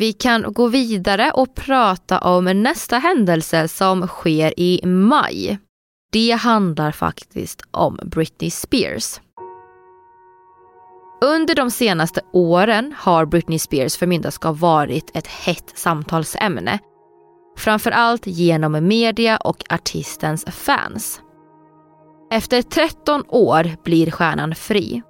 Vi 0.00 0.12
kan 0.12 0.52
gå 0.52 0.68
vidare 0.68 1.30
och 1.34 1.54
prata 1.54 2.18
om 2.18 2.44
nästa 2.44 2.98
händelse 2.98 3.68
som 3.68 4.06
sker 4.06 4.60
i 4.60 4.80
maj. 4.86 5.58
Det 6.12 6.30
handlar 6.30 6.92
faktiskt 6.92 7.62
om 7.70 7.98
Britney 8.04 8.50
Spears. 8.50 9.20
Under 11.24 11.54
de 11.54 11.70
senaste 11.70 12.20
åren 12.32 12.94
har 12.98 13.26
Britney 13.26 13.58
Spears 13.58 13.96
förmyndarskap 13.96 14.58
varit 14.58 15.16
ett 15.16 15.26
hett 15.26 15.72
samtalsämne. 15.74 16.78
Framförallt 17.56 18.26
genom 18.26 18.88
media 18.88 19.36
och 19.36 19.64
artistens 19.68 20.44
fans. 20.44 21.20
Efter 22.32 22.62
13 22.62 23.24
år 23.28 23.70
blir 23.84 24.10
stjärnan 24.10 24.54
fri. 24.54 25.02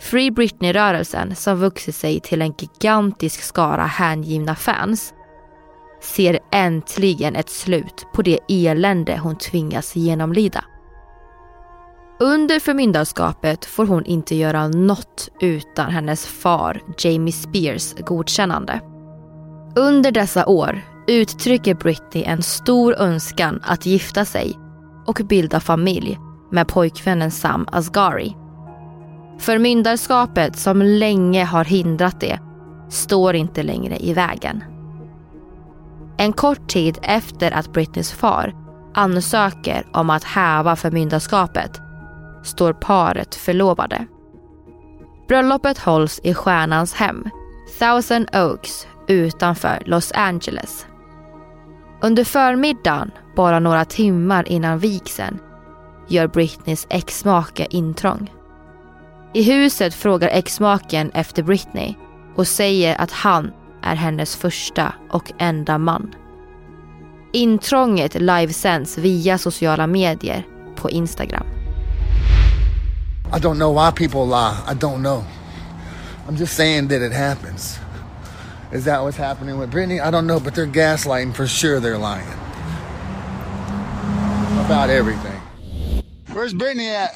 Free 0.00 0.30
Britney-rörelsen, 0.30 1.34
som 1.34 1.58
vuxit 1.58 1.94
sig 1.94 2.20
till 2.20 2.42
en 2.42 2.54
gigantisk 2.58 3.42
skara 3.42 3.84
hängivna 3.84 4.54
fans, 4.54 5.14
ser 6.02 6.38
äntligen 6.52 7.36
ett 7.36 7.50
slut 7.50 8.06
på 8.14 8.22
det 8.22 8.38
elände 8.48 9.18
hon 9.18 9.36
tvingas 9.36 9.96
genomlida. 9.96 10.64
Under 12.20 12.60
förmyndarskapet 12.60 13.64
får 13.64 13.86
hon 13.86 14.04
inte 14.04 14.34
göra 14.34 14.68
något 14.68 15.28
utan 15.40 15.90
hennes 15.90 16.26
far 16.26 16.82
Jamie 16.98 17.32
Spears 17.32 17.94
godkännande. 17.94 18.80
Under 19.76 20.12
dessa 20.12 20.46
år 20.46 20.80
uttrycker 21.06 21.74
Britney 21.74 22.24
en 22.24 22.42
stor 22.42 22.94
önskan 22.94 23.60
att 23.64 23.86
gifta 23.86 24.24
sig 24.24 24.54
och 25.06 25.20
bilda 25.28 25.60
familj 25.60 26.18
med 26.50 26.68
pojkvännen 26.68 27.30
Sam 27.30 27.68
Asghari. 27.72 28.36
Förmyndarskapet 29.38 30.56
som 30.56 30.82
länge 30.82 31.44
har 31.44 31.64
hindrat 31.64 32.20
det 32.20 32.38
står 32.88 33.34
inte 33.34 33.62
längre 33.62 33.96
i 33.96 34.14
vägen. 34.14 34.64
En 36.18 36.32
kort 36.32 36.68
tid 36.68 36.98
efter 37.02 37.50
att 37.50 37.72
Britneys 37.72 38.12
far 38.12 38.54
ansöker 38.94 39.86
om 39.92 40.10
att 40.10 40.24
häva 40.24 40.76
förmyndarskapet 40.76 41.80
står 42.42 42.72
paret 42.72 43.34
förlovade. 43.34 44.06
Bröllopet 45.28 45.78
hålls 45.78 46.20
i 46.24 46.34
stjärnans 46.34 46.94
hem, 46.94 47.24
Thousand 47.78 48.28
Oaks 48.36 48.86
utanför 49.08 49.82
Los 49.86 50.12
Angeles. 50.12 50.86
Under 52.02 52.24
förmiddagen, 52.24 53.10
bara 53.36 53.60
några 53.60 53.84
timmar 53.84 54.48
innan 54.48 54.78
vigseln, 54.78 55.38
gör 56.08 56.26
Britneys 56.26 56.86
exmake 56.90 57.66
intrång. 57.70 58.30
I 59.36 59.42
huset 59.42 59.94
frågar 59.94 60.28
exmaken 60.28 61.10
efter 61.10 61.42
Britney 61.42 61.94
och 62.36 62.48
säger 62.48 63.00
att 63.00 63.10
han 63.10 63.52
är 63.82 63.94
hennes 63.94 64.36
första 64.36 64.94
och 65.10 65.32
enda 65.38 65.78
man. 65.78 66.14
Intrånget 67.32 68.14
livesänds 68.14 68.98
via 68.98 69.38
sociala 69.38 69.86
medier 69.86 70.46
på 70.76 70.90
Instagram. 70.90 71.46
I 73.36 73.38
don't 73.38 73.56
know 73.56 73.74
why 73.74 74.06
people 74.06 74.24
lie. 74.24 74.56
I 74.72 74.74
don't 74.74 75.00
know. 75.02 75.24
I'm 76.28 76.36
just 76.36 76.56
saying 76.56 76.88
that 76.88 77.02
it 77.02 77.12
happens. 77.12 77.78
Is 78.72 78.84
that 78.84 79.02
what's 79.02 79.18
happening 79.18 79.60
with 79.60 79.70
Britney? 79.70 80.00
I 80.00 80.10
don't 80.10 80.26
know, 80.26 80.40
but 80.40 80.54
they're 80.54 80.72
gaslighting 80.72 81.34
for 81.34 81.46
sure. 81.46 81.80
They're 81.80 81.98
lying 81.98 82.28
about 84.64 84.90
everything. 84.90 85.40
Where's 86.32 86.54
Britney 86.54 86.88
at? 86.90 87.10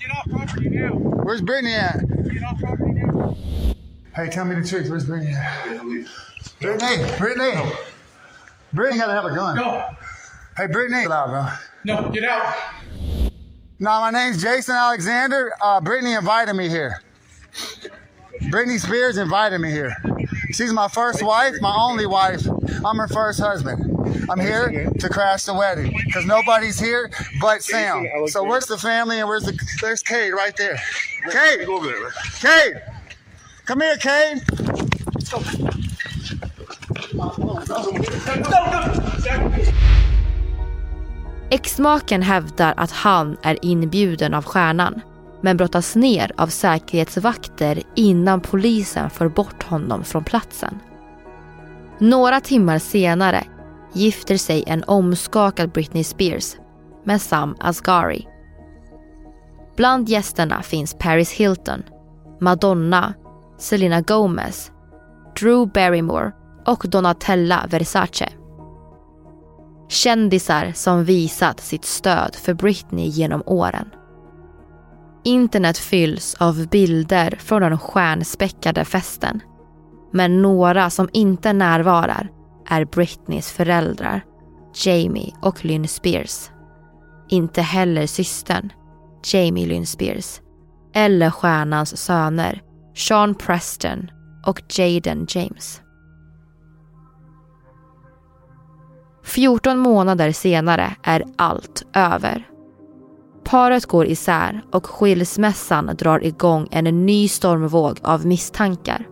Get 0.00 0.10
off 0.16 0.28
property 0.30 0.68
now. 0.68 0.90
Where's 0.92 1.42
Britney 1.42 1.72
at? 1.76 2.00
Get 2.32 2.42
off 2.42 2.60
property 2.60 2.92
now. 2.92 3.36
Hey, 4.14 4.28
tell 4.28 4.44
me 4.44 4.54
the 4.60 4.66
truth. 4.66 4.88
Where's 4.88 5.06
Britney 5.06 5.32
at? 5.32 5.82
Brittany, 6.60 7.18
Brittany, 7.18 7.72
Brittany 8.72 8.98
gotta 8.98 9.12
have 9.12 9.24
a 9.24 9.34
gun. 9.34 9.56
Go. 9.56 9.84
Hey, 10.56 10.66
Brittany, 10.66 11.06
loud, 11.06 11.30
bro. 11.30 11.46
No, 11.84 12.10
get 12.10 12.24
out. 12.24 12.56
No, 13.80 14.00
my 14.00 14.10
name's 14.10 14.42
Jason 14.42 14.74
Alexander. 14.74 15.52
Uh, 15.60 15.80
Brittany 15.80 16.14
invited 16.14 16.54
me 16.54 16.68
here. 16.68 17.00
Britney 18.44 18.80
Spears 18.80 19.18
invited 19.18 19.58
me 19.58 19.70
here. 19.70 19.94
She's 20.52 20.72
my 20.72 20.88
first 20.88 21.22
wife, 21.22 21.54
my 21.60 21.74
only 21.76 22.06
wife. 22.06 22.44
I'm 22.84 22.96
her 22.96 23.08
first 23.08 23.40
husband. 23.40 23.87
I'm 24.30 24.40
here 24.40 24.90
to 24.98 25.08
crash 25.08 25.44
the 25.44 25.54
wedding 25.54 25.92
because 26.06 26.26
nobody's 26.26 26.78
here 26.78 27.10
but 27.40 27.62
Sam. 27.62 28.06
So 28.26 28.44
where's 28.44 28.66
the 28.66 28.78
family 28.78 29.20
and 29.20 29.28
where's 29.28 29.44
the? 29.44 29.58
There's 29.80 30.02
Cade 30.02 30.32
right 30.32 30.56
there. 30.56 30.78
Cade, 31.30 31.66
go 31.66 31.76
over 31.76 31.86
there. 31.86 32.12
Cade, 32.40 32.82
come 33.64 33.80
here, 33.80 33.96
Cade. 33.96 34.40
Exmaken 41.50 42.22
hävdar 42.22 42.74
att 42.76 42.90
han 42.90 43.36
är 43.42 43.64
inbjuden 43.64 44.34
av 44.34 44.44
stjärnan 44.44 45.00
men 45.40 45.56
brottas 45.56 45.96
ner 45.96 46.32
av 46.36 46.46
säkerhetsvakter 46.46 47.82
innan 47.94 48.40
polisen 48.40 49.10
för 49.10 49.28
bort 49.28 49.62
honom 49.62 50.04
från 50.04 50.24
platsen. 50.24 50.78
Några 51.98 52.40
timmar 52.40 52.78
senare 52.78 53.44
gifter 53.92 54.36
sig 54.36 54.64
en 54.66 54.84
omskakad 54.86 55.72
Britney 55.72 56.04
Spears 56.04 56.56
med 57.04 57.22
Sam 57.22 57.56
Asghari. 57.60 58.28
Bland 59.76 60.08
gästerna 60.08 60.62
finns 60.62 60.96
Paris 60.98 61.32
Hilton, 61.32 61.82
Madonna, 62.40 63.14
Selena 63.58 64.00
Gomez, 64.00 64.72
Drew 65.40 65.66
Barrymore 65.72 66.32
och 66.66 66.84
Donatella 66.88 67.66
Versace. 67.70 68.28
Kändisar 69.88 70.72
som 70.74 71.04
visat 71.04 71.60
sitt 71.60 71.84
stöd 71.84 72.34
för 72.34 72.54
Britney 72.54 73.06
genom 73.06 73.42
åren. 73.46 73.88
Internet 75.24 75.78
fylls 75.78 76.34
av 76.34 76.68
bilder 76.68 77.38
från 77.40 77.62
den 77.62 77.78
stjärnspäckade 77.78 78.84
festen. 78.84 79.40
Men 80.12 80.42
några 80.42 80.90
som 80.90 81.08
inte 81.12 81.52
närvarar 81.52 82.30
är 82.68 82.84
Britneys 82.84 83.52
föräldrar, 83.52 84.24
Jamie 84.84 85.34
och 85.42 85.64
Lynn 85.64 85.88
Spears. 85.88 86.50
Inte 87.28 87.62
heller 87.62 88.06
systern, 88.06 88.72
Jamie 89.32 89.66
Lynn 89.66 89.86
Spears. 89.86 90.40
Eller 90.94 91.30
stjärnans 91.30 91.96
söner, 91.96 92.62
Sean 92.94 93.34
Preston 93.34 94.10
och 94.46 94.62
Jaden 94.78 95.26
James. 95.28 95.82
14 99.24 99.78
månader 99.78 100.32
senare 100.32 100.96
är 101.02 101.24
allt 101.36 101.86
över. 101.94 102.48
Paret 103.44 103.86
går 103.86 104.06
isär 104.06 104.62
och 104.72 104.86
skilsmässan 104.86 105.86
drar 105.98 106.24
igång 106.24 106.68
en 106.70 107.06
ny 107.06 107.28
stormvåg 107.28 107.98
av 108.02 108.26
misstankar. 108.26 109.08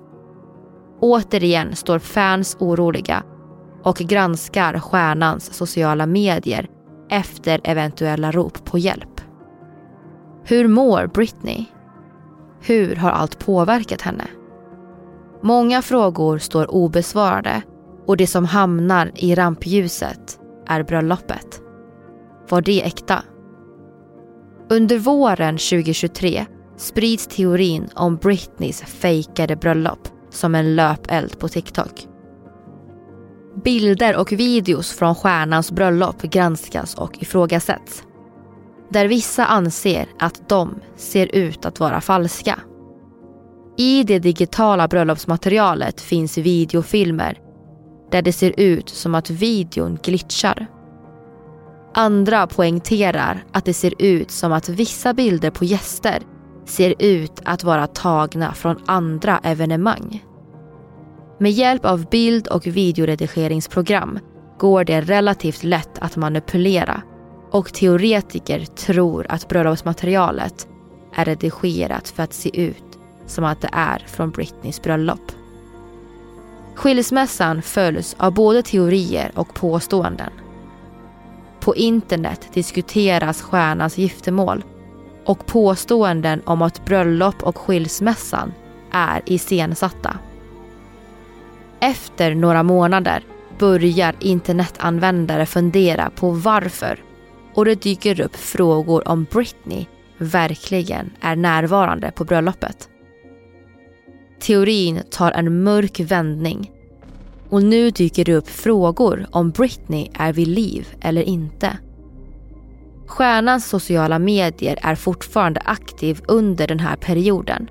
Återigen 1.01 1.77
står 1.77 1.99
fans 1.99 2.57
oroliga 2.61 3.23
och 3.87 3.97
granskar 3.97 4.79
stjärnans 4.79 5.55
sociala 5.55 6.07
medier 6.07 6.69
efter 7.11 7.61
eventuella 7.65 8.33
rop 8.33 8.65
på 8.65 8.79
hjälp. 8.79 9.21
Hur 10.45 10.69
mår 10.69 11.07
Britney? 11.07 11.65
Hur 12.61 12.97
har 12.97 13.11
allt 13.11 13.39
påverkat 13.39 14.03
henne? 14.03 14.25
Många 15.43 15.83
frågor 15.83 16.39
står 16.39 16.71
obesvarade 16.71 17.63
och 18.07 18.17
det 18.17 18.27
som 18.27 18.45
hamnar 18.45 19.11
i 19.15 19.35
rampljuset 19.35 20.41
är 20.67 20.83
bröllopet. 20.83 21.61
Var 22.49 22.61
det 22.61 22.83
äkta? 22.83 23.23
Under 24.71 24.99
våren 24.99 25.55
2023 25.55 26.47
sprids 26.77 27.27
teorin 27.27 27.89
om 27.95 28.17
Britneys 28.17 28.83
fejkade 28.83 29.57
bröllop 29.57 30.09
som 30.31 30.55
en 30.55 30.77
löpeld 30.77 31.39
på 31.39 31.49
TikTok. 31.49 32.09
Bilder 33.65 34.17
och 34.17 34.33
videos 34.33 34.93
från 34.93 35.15
stjärnans 35.15 35.73
bröllop 35.73 36.23
granskas 36.23 36.95
och 36.95 37.23
ifrågasätts. 37.23 38.03
Där 38.91 39.09
vissa 39.09 39.47
anser 39.47 40.09
att 40.19 40.49
de 40.49 40.81
ser 40.97 41.35
ut 41.35 41.67
att 41.67 41.81
vara 41.81 42.01
falska. 42.01 42.59
I 43.79 44.03
det 44.03 44.19
digitala 44.19 44.89
bröllopsmaterialet 44.89 46.01
finns 46.01 46.39
videofilmer 46.39 47.39
där 48.11 48.23
det 48.23 48.33
ser 48.33 48.61
ut 48.61 48.89
som 48.89 49.15
att 49.15 49.31
videon 49.31 49.99
glitchar. 50.03 50.67
Andra 51.95 52.47
poängterar 52.47 53.45
att 53.53 53.65
det 53.65 53.75
ser 53.75 53.95
ut 53.99 54.31
som 54.31 54.53
att 54.53 54.69
vissa 54.69 55.15
bilder 55.15 55.51
på 55.51 55.65
gäster 55.65 56.23
ser 56.65 56.95
ut 56.99 57.43
att 57.45 57.65
vara 57.65 57.87
tagna 57.87 58.55
från 58.55 58.83
andra 58.87 59.41
evenemang. 59.43 60.25
Med 61.39 61.53
hjälp 61.53 61.85
av 61.85 62.07
bild 62.11 62.49
och 62.49 62.67
videoredigeringsprogram 62.67 64.19
går 64.59 64.85
det 64.85 65.01
relativt 65.01 65.65
lätt 65.65 65.99
att 65.99 66.17
manipulera 66.17 67.03
och 67.51 67.75
teoretiker 67.75 68.65
tror 68.65 69.27
att 69.29 69.49
bröllopsmaterialet 69.49 70.69
är 71.15 71.25
redigerat 71.25 72.09
för 72.09 72.23
att 72.23 72.33
se 72.33 72.61
ut 72.61 72.99
som 73.27 73.45
att 73.45 73.61
det 73.61 73.71
är 73.73 74.05
från 74.07 74.31
Britneys 74.31 74.83
bröllop. 74.83 75.33
Skilsmässan 76.75 77.63
följs 77.63 78.17
av 78.19 78.35
både 78.35 78.63
teorier 78.63 79.33
och 79.35 79.55
påståenden. 79.55 80.31
På 81.61 81.77
internet 81.77 82.49
diskuteras 82.53 83.43
stjärnans 83.43 83.99
giftermål 83.99 84.65
och 85.25 85.47
påståenden 85.47 86.43
om 86.45 86.63
att 86.63 86.85
bröllop 86.85 87.43
och 87.43 87.59
skilsmässan 87.59 88.53
är 88.93 89.23
iscensatta. 89.27 90.19
Efter 91.87 92.35
några 92.35 92.63
månader 92.63 93.23
börjar 93.59 94.15
internetanvändare 94.21 95.47
fundera 95.47 96.11
på 96.11 96.31
varför 96.31 97.03
och 97.55 97.65
det 97.65 97.83
dyker 97.83 98.21
upp 98.21 98.37
frågor 98.37 99.09
om 99.09 99.27
Britney 99.33 99.87
verkligen 100.19 101.11
är 101.21 101.37
närvarande 101.37 102.11
på 102.11 102.25
bröllopet. 102.25 102.89
Teorin 104.41 105.01
tar 105.11 105.33
en 105.33 105.63
mörk 105.63 106.01
vändning 106.01 106.71
och 107.51 107.63
nu 107.63 107.91
dyker 107.91 108.25
det 108.25 108.35
upp 108.35 108.49
frågor 108.49 109.27
om 109.31 109.51
Britney 109.51 110.09
är 110.15 110.33
vid 110.33 110.49
liv 110.49 110.89
eller 111.01 111.23
inte. 111.23 111.79
Stjärnans 113.07 113.67
sociala 113.67 114.19
medier 114.19 114.79
är 114.83 114.95
fortfarande 114.95 115.61
aktiv 115.65 116.21
under 116.29 116.67
den 116.67 116.81
här 116.81 116.97
perioden 116.97 117.69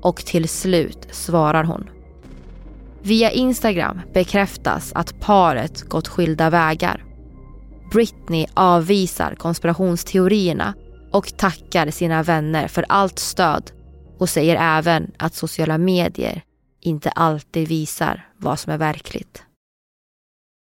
och 0.00 0.16
till 0.16 0.48
slut 0.48 1.08
svarar 1.10 1.64
hon. 1.64 1.93
Via 3.06 3.30
Instagram 3.30 4.00
bekräftas 4.12 4.92
att 4.92 5.20
paret 5.20 5.82
gått 5.82 6.08
skilda 6.08 6.50
vägar. 6.50 7.04
Britney 7.92 8.46
avvisar 8.54 9.34
konspirationsteorierna 9.34 10.74
och 11.10 11.36
tackar 11.36 11.90
sina 11.90 12.22
vänner 12.22 12.68
för 12.68 12.84
allt 12.88 13.18
stöd 13.18 13.70
och 14.18 14.28
säger 14.28 14.78
även 14.78 15.10
att 15.18 15.34
sociala 15.34 15.78
medier 15.78 16.42
inte 16.80 17.10
alltid 17.10 17.68
visar 17.68 18.28
vad 18.36 18.58
som 18.58 18.72
är 18.72 18.78
verkligt. 18.78 19.42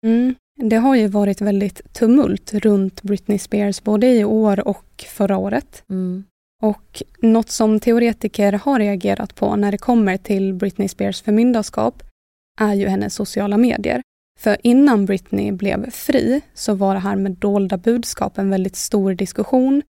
Mm. 0.06 0.34
Det 0.56 0.76
har 0.76 0.94
ju 0.94 1.08
varit 1.08 1.40
väldigt 1.40 1.94
tumult 1.94 2.54
runt 2.54 3.02
Britney 3.02 3.38
Spears 3.38 3.82
både 3.82 4.06
i 4.06 4.24
år 4.24 4.68
och 4.68 5.04
förra 5.08 5.36
året. 5.36 5.84
Mm. 5.90 6.24
Och 6.62 7.02
något 7.18 7.50
som 7.50 7.80
teoretiker 7.80 8.52
har 8.52 8.78
reagerat 8.78 9.34
på 9.34 9.56
när 9.56 9.72
det 9.72 9.78
kommer 9.78 10.16
till 10.16 10.54
Britney 10.54 10.88
Spears 10.88 11.22
förmyndarskap 11.22 12.02
är 12.60 12.74
ju 12.74 12.88
hennes 12.88 13.14
sociala 13.14 13.56
medier. 13.56 14.02
För 14.38 14.56
innan 14.62 15.06
Britney 15.06 15.52
blev 15.52 15.90
fri 15.90 16.40
så 16.54 16.74
var 16.74 16.94
det 16.94 17.00
här 17.00 17.16
med 17.16 17.32
dolda 17.32 17.76
budskap 17.76 18.38
en 18.38 18.50
väldigt 18.50 18.76
stor 18.76 19.14
diskussion 19.14 19.82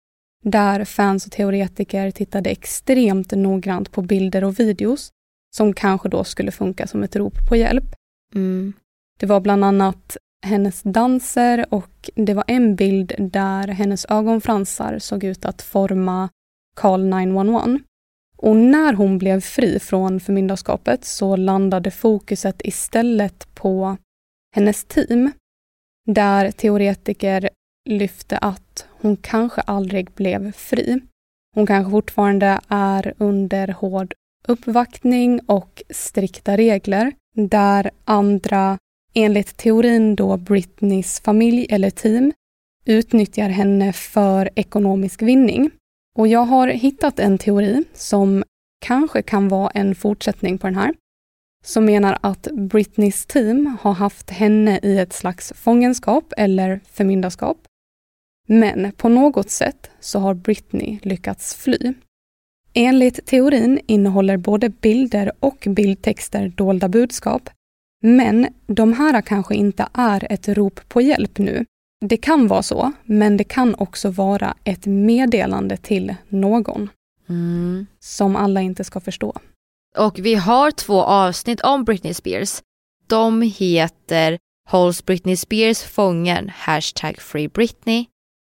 där 0.43 0.86
fans 0.86 1.26
och 1.26 1.32
teoretiker 1.32 2.12
tittade 2.12 2.49
extremt 2.49 3.32
noggrant 3.32 3.91
på 3.91 4.02
bilder 4.02 4.43
och 4.43 4.60
videos 4.60 5.10
som 5.56 5.73
kanske 5.73 6.10
då 6.10 6.23
skulle 6.23 6.52
funka 6.52 6.88
som 6.88 7.04
ett 7.04 7.15
rop 7.15 7.34
på 7.49 7.56
hjälp. 7.56 7.95
Mm. 8.36 8.73
Det 9.19 9.26
var 9.26 9.39
bland 9.39 9.65
annat 9.65 10.17
hennes 10.45 10.82
danser 10.82 11.65
och 11.69 12.10
det 12.15 12.34
var 12.34 12.43
en 12.47 12.76
bild 12.76 13.13
där 13.19 13.67
hennes 13.67 14.06
ögonfransar 14.06 14.99
såg 14.99 15.23
ut 15.23 15.45
att 15.45 15.62
forma 15.62 16.30
Call 16.76 17.06
911. 17.06 17.80
Och 18.43 18.56
när 18.56 18.93
hon 18.93 19.17
blev 19.17 19.41
fri 19.41 19.79
från 19.79 20.19
förmyndarskapet 20.19 21.06
så 21.06 21.36
landade 21.36 21.91
fokuset 21.91 22.62
istället 22.63 23.56
på 23.56 23.97
hennes 24.56 24.86
team. 24.86 25.32
Där 26.06 26.51
teoretiker 26.51 27.49
lyfte 27.89 28.38
att 28.38 28.88
hon 28.89 29.17
kanske 29.17 29.62
aldrig 29.62 30.12
blev 30.12 30.51
fri. 30.51 31.01
Hon 31.56 31.67
kanske 31.67 31.91
fortfarande 31.91 32.60
är 32.67 33.13
under 33.17 33.67
hård 33.67 34.13
uppvaktning 34.47 35.39
och 35.45 35.84
strikta 35.89 36.58
regler 36.58 37.12
där 37.36 37.91
andra, 38.06 38.77
enligt 39.13 39.58
teorin 39.58 40.15
då 40.15 40.38
Britneys 40.38 41.19
familj 41.19 41.67
eller 41.69 41.89
team, 41.89 42.34
utnyttjar 42.86 43.49
henne 43.49 43.93
för 43.93 44.49
ekonomisk 44.56 45.21
vinning. 45.21 45.71
Och 46.19 46.28
jag 46.28 46.45
har 46.45 46.67
hittat 46.67 47.19
en 47.19 47.38
teori 47.38 47.84
som 47.93 48.43
kanske 48.86 49.21
kan 49.21 49.47
vara 49.47 49.69
en 49.69 49.95
fortsättning 49.95 50.58
på 50.58 50.67
den 50.67 50.76
här, 50.76 50.93
som 51.65 51.86
menar 51.86 52.17
att 52.21 52.47
Britneys 52.52 53.26
team 53.26 53.78
har 53.82 53.93
haft 53.93 54.30
henne 54.30 54.80
i 54.84 54.99
ett 54.99 55.13
slags 55.13 55.54
fångenskap 55.56 56.34
eller 56.38 56.80
förmyndarskap. 56.86 57.58
Men 58.47 58.91
på 58.91 59.10
något 59.10 59.49
sätt 59.49 59.91
så 59.99 60.19
har 60.19 60.34
Britney 60.34 60.99
lyckats 61.02 61.56
fly. 61.56 61.93
Enligt 62.73 63.26
teorin 63.26 63.80
innehåller 63.88 64.38
både 64.38 64.69
bilder 64.69 65.32
och 65.39 65.67
bildtexter 65.67 66.47
dolda 66.47 66.89
budskap. 66.89 67.49
Men 68.02 68.47
de 68.67 68.93
här 68.93 69.21
kanske 69.21 69.56
inte 69.56 69.88
är 69.93 70.32
ett 70.32 70.47
rop 70.47 70.89
på 70.89 71.02
hjälp 71.02 71.38
nu. 71.38 71.65
Det 72.06 72.18
kan 72.18 72.48
vara 72.48 72.63
så, 72.63 72.92
men 73.04 73.38
det 73.38 73.44
kan 73.44 73.76
också 73.76 74.10
vara 74.10 74.58
ett 74.63 74.86
meddelande 74.86 75.78
till 75.78 76.16
någon. 76.30 76.89
Mm. 77.30 77.86
Som 78.00 78.36
alla 78.36 78.62
inte 78.62 78.84
ska 78.84 79.00
förstå. 79.00 79.34
Och 79.98 80.20
vi 80.20 80.36
har 80.36 80.72
två 80.72 81.04
avsnitt 81.04 81.62
om 81.62 81.84
Britney 81.84 82.13
Spears. 82.13 82.62
De 83.08 83.42
heter 83.42 84.39
Hålls 84.70 85.06
Britney 85.06 85.38
Spears 85.38 85.84
fången? 85.84 86.52
Hashtag 86.56 87.20
Free 87.20 87.48
Britney. 87.48 88.06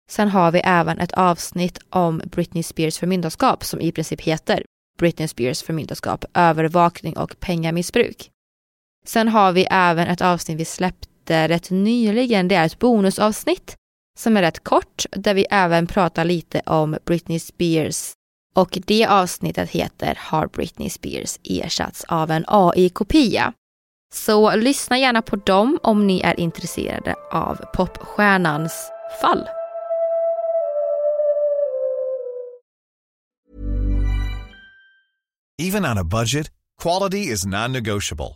Sen 0.10 0.30
har 0.30 0.52
vi 0.52 0.62
även 0.64 1.00
ett 1.00 1.14
avsnitt 1.14 1.80
om 1.90 2.22
Britney 2.26 2.64
Spears 2.64 2.98
förmyndarskap 2.98 3.64
som 3.64 3.82
i 3.82 3.92
princip 3.92 4.22
heter 4.22 4.64
Britney 5.00 5.28
Spears 5.28 5.64
förmyndarskap, 5.64 6.26
övervakning 6.34 7.18
och 7.18 7.40
pengamissbruk. 7.40 8.32
Sen 9.06 9.28
har 9.28 9.52
vi 9.52 9.68
även 9.72 10.08
ett 10.08 10.22
avsnitt 10.22 10.60
vi 10.60 10.66
släppte 10.66 11.09
rätt 11.30 11.70
nyligen. 11.70 12.48
Det 12.48 12.56
är 12.56 12.66
ett 12.66 12.80
bonusavsnitt 12.80 13.76
som 14.20 14.38
är 14.38 14.42
rätt 14.42 14.64
kort 14.64 15.06
där 15.12 15.34
vi 15.34 15.46
även 15.50 15.88
pratar 15.88 16.26
lite 16.26 16.62
om 16.66 16.98
Britney 17.06 17.40
Spears 17.40 18.14
och 18.56 18.80
det 18.88 19.06
avsnittet 19.06 19.70
heter 19.70 20.20
Har 20.22 20.48
Britney 20.48 20.90
Spears 20.90 21.40
ersatts 21.44 22.04
av 22.04 22.32
en 22.32 22.46
AI-kopia? 22.48 23.54
Så 24.14 24.56
lyssna 24.56 24.98
gärna 24.98 25.22
på 25.22 25.36
dem 25.36 25.80
om 25.84 26.08
ni 26.08 26.20
är 26.20 26.40
intresserade 26.40 27.16
av 27.32 27.56
popstjärnans 27.74 28.92
fall. 29.22 29.48
Even 35.62 35.86
on 35.86 35.98
a 35.98 36.04
budget, 36.04 36.52
quality 36.82 37.32
is 37.32 37.46
non-negotiable. 37.46 38.36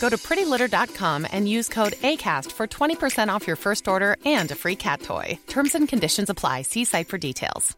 Go 0.00 0.08
to 0.08 0.16
prettylitter.com 0.16 1.26
and 1.30 1.46
use 1.46 1.68
code 1.68 1.92
ACAST 2.02 2.52
for 2.52 2.66
20% 2.66 3.28
off 3.28 3.46
your 3.46 3.56
first 3.56 3.86
order 3.86 4.16
and 4.24 4.50
a 4.50 4.54
free 4.54 4.76
cat 4.76 5.02
toy. 5.02 5.38
Terms 5.46 5.74
and 5.74 5.88
conditions 5.88 6.30
apply. 6.30 6.62
See 6.62 6.84
site 6.84 7.08
for 7.08 7.18
details. 7.18 7.76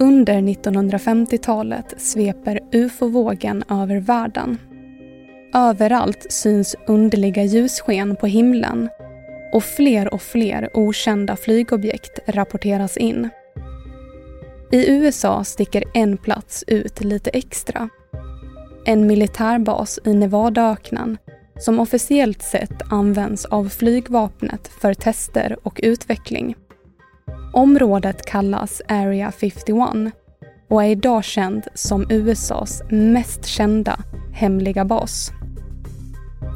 Under 0.00 0.32
1950-talet 0.32 1.94
sveper 1.98 2.60
ufo-vågen 2.72 3.64
över 3.68 3.96
världen. 4.00 4.67
Överallt 5.54 6.32
syns 6.32 6.76
underliga 6.86 7.44
ljussken 7.44 8.16
på 8.16 8.26
himlen 8.26 8.88
och 9.52 9.64
fler 9.64 10.14
och 10.14 10.22
fler 10.22 10.70
okända 10.74 11.36
flygobjekt 11.36 12.18
rapporteras 12.26 12.96
in. 12.96 13.28
I 14.72 14.90
USA 14.90 15.44
sticker 15.44 15.84
en 15.94 16.16
plats 16.16 16.64
ut 16.66 17.04
lite 17.04 17.30
extra. 17.30 17.88
En 18.84 19.06
militärbas 19.06 19.98
i 20.04 20.14
Nevadaöknen 20.14 21.18
som 21.58 21.80
officiellt 21.80 22.42
sett 22.42 22.82
används 22.90 23.44
av 23.44 23.68
flygvapnet 23.68 24.68
för 24.68 24.94
tester 24.94 25.56
och 25.62 25.80
utveckling. 25.82 26.56
Området 27.52 28.26
kallas 28.26 28.82
Area 28.88 29.32
51 29.32 30.12
och 30.68 30.84
är 30.84 30.88
idag 30.88 31.24
känd 31.24 31.66
som 31.74 32.06
USAs 32.10 32.82
mest 32.90 33.46
kända 33.46 34.00
hemliga 34.32 34.84
bas. 34.84 35.32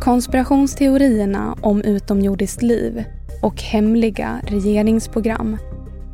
Konspirationsteorierna 0.03 1.57
om 1.61 1.83
utomjordiskt 1.83 2.63
liv 2.63 3.05
och 3.43 3.63
hemliga 3.63 4.41
regeringsprogram 4.47 5.57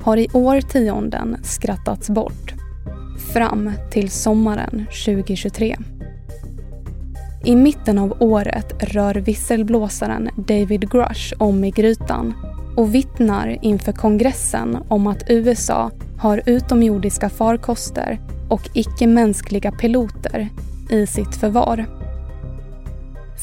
har 0.02 0.16
i 0.16 0.28
årtionden 0.32 1.36
skrattats 1.42 2.10
bort. 2.10 2.54
Fram 3.32 3.72
till 3.90 4.10
sommaren 4.10 4.86
2023. 5.06 5.76
I 7.44 7.56
mitten 7.56 7.98
av 7.98 8.16
året 8.20 8.92
rör 8.94 9.14
visselblåsaren 9.14 10.30
David 10.36 10.90
Grush 10.90 11.34
om 11.38 11.64
i 11.64 11.70
grytan 11.70 12.34
och 12.76 12.94
vittnar 12.94 13.58
inför 13.62 13.92
kongressen 13.92 14.78
om 14.88 15.06
att 15.06 15.30
USA 15.30 15.90
har 16.18 16.42
utomjordiska 16.46 17.28
farkoster 17.28 18.20
och 18.48 18.68
icke-mänskliga 18.74 19.72
piloter 19.72 20.48
i 20.90 21.06
sitt 21.06 21.34
förvar. 21.34 21.97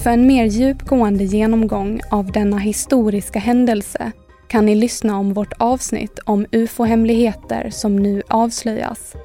För 0.04 0.10
en 0.10 0.28
mer 0.28 0.46
djupgående 0.46 1.24
genomgång 1.24 2.02
av 2.12 2.32
denna 2.32 2.58
historiska 2.58 3.40
händelse 3.40 4.12
kan 4.48 4.66
ni 4.66 4.76
lyssna 4.76 5.18
om 5.18 5.34
vårt 5.34 5.54
avsnitt 5.58 6.20
om 6.26 6.46
ufo-hemligheter 6.52 7.70
som 7.70 7.96
nu 7.96 8.22
avslöjas. 8.28 9.16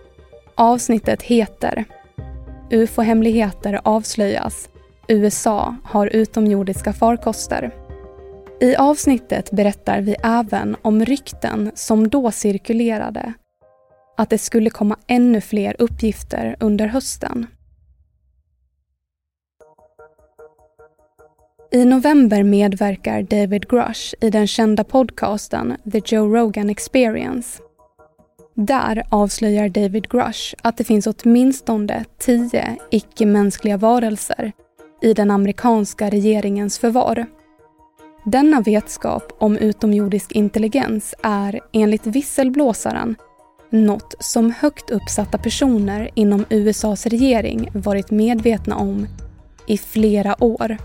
Avsnittet 0.54 1.22
heter 1.22 1.84
Ufo-hemligheter 2.70 3.80
avslöjas. 3.84 4.68
USA 5.08 5.76
har 5.84 6.06
utomjordiska 6.06 6.92
farkoster. 6.92 7.74
I 8.60 8.76
avsnittet 8.76 9.50
berättar 9.50 10.00
vi 10.00 10.16
även 10.22 10.76
om 10.82 11.04
rykten 11.04 11.70
som 11.74 12.08
då 12.08 12.30
cirkulerade. 12.30 13.32
Att 14.16 14.30
det 14.30 14.38
skulle 14.38 14.70
komma 14.70 14.96
ännu 15.06 15.40
fler 15.40 15.76
uppgifter 15.78 16.56
under 16.60 16.86
hösten. 16.86 17.46
I 21.72 21.84
november 21.84 22.42
medverkar 22.42 23.22
David 23.22 23.68
Grush 23.68 24.14
i 24.20 24.30
den 24.30 24.46
kända 24.46 24.84
podcasten 24.84 25.76
The 25.92 26.00
Joe 26.04 26.36
Rogan 26.36 26.70
Experience. 26.70 27.62
Där 28.54 29.06
avslöjar 29.08 29.68
David 29.68 30.08
Grush 30.08 30.54
att 30.62 30.76
det 30.76 30.84
finns 30.84 31.06
åtminstone 31.06 32.04
tio 32.18 32.76
icke-mänskliga 32.90 33.76
varelser 33.76 34.52
i 35.02 35.14
den 35.14 35.30
amerikanska 35.30 36.10
regeringens 36.10 36.78
förvar. 36.78 37.26
Denna 38.24 38.60
vetskap 38.60 39.32
om 39.38 39.56
utomjordisk 39.56 40.32
intelligens 40.32 41.14
är 41.22 41.60
enligt 41.72 42.06
visselblåsaren 42.06 43.16
något 43.70 44.14
som 44.20 44.50
högt 44.50 44.90
uppsatta 44.90 45.38
personer 45.38 46.10
inom 46.14 46.44
USAs 46.50 47.06
regering 47.06 47.70
varit 47.74 48.10
medvetna 48.10 48.76
om 48.76 49.06
i 49.66 49.78
flera 49.78 50.44
år. 50.44 50.76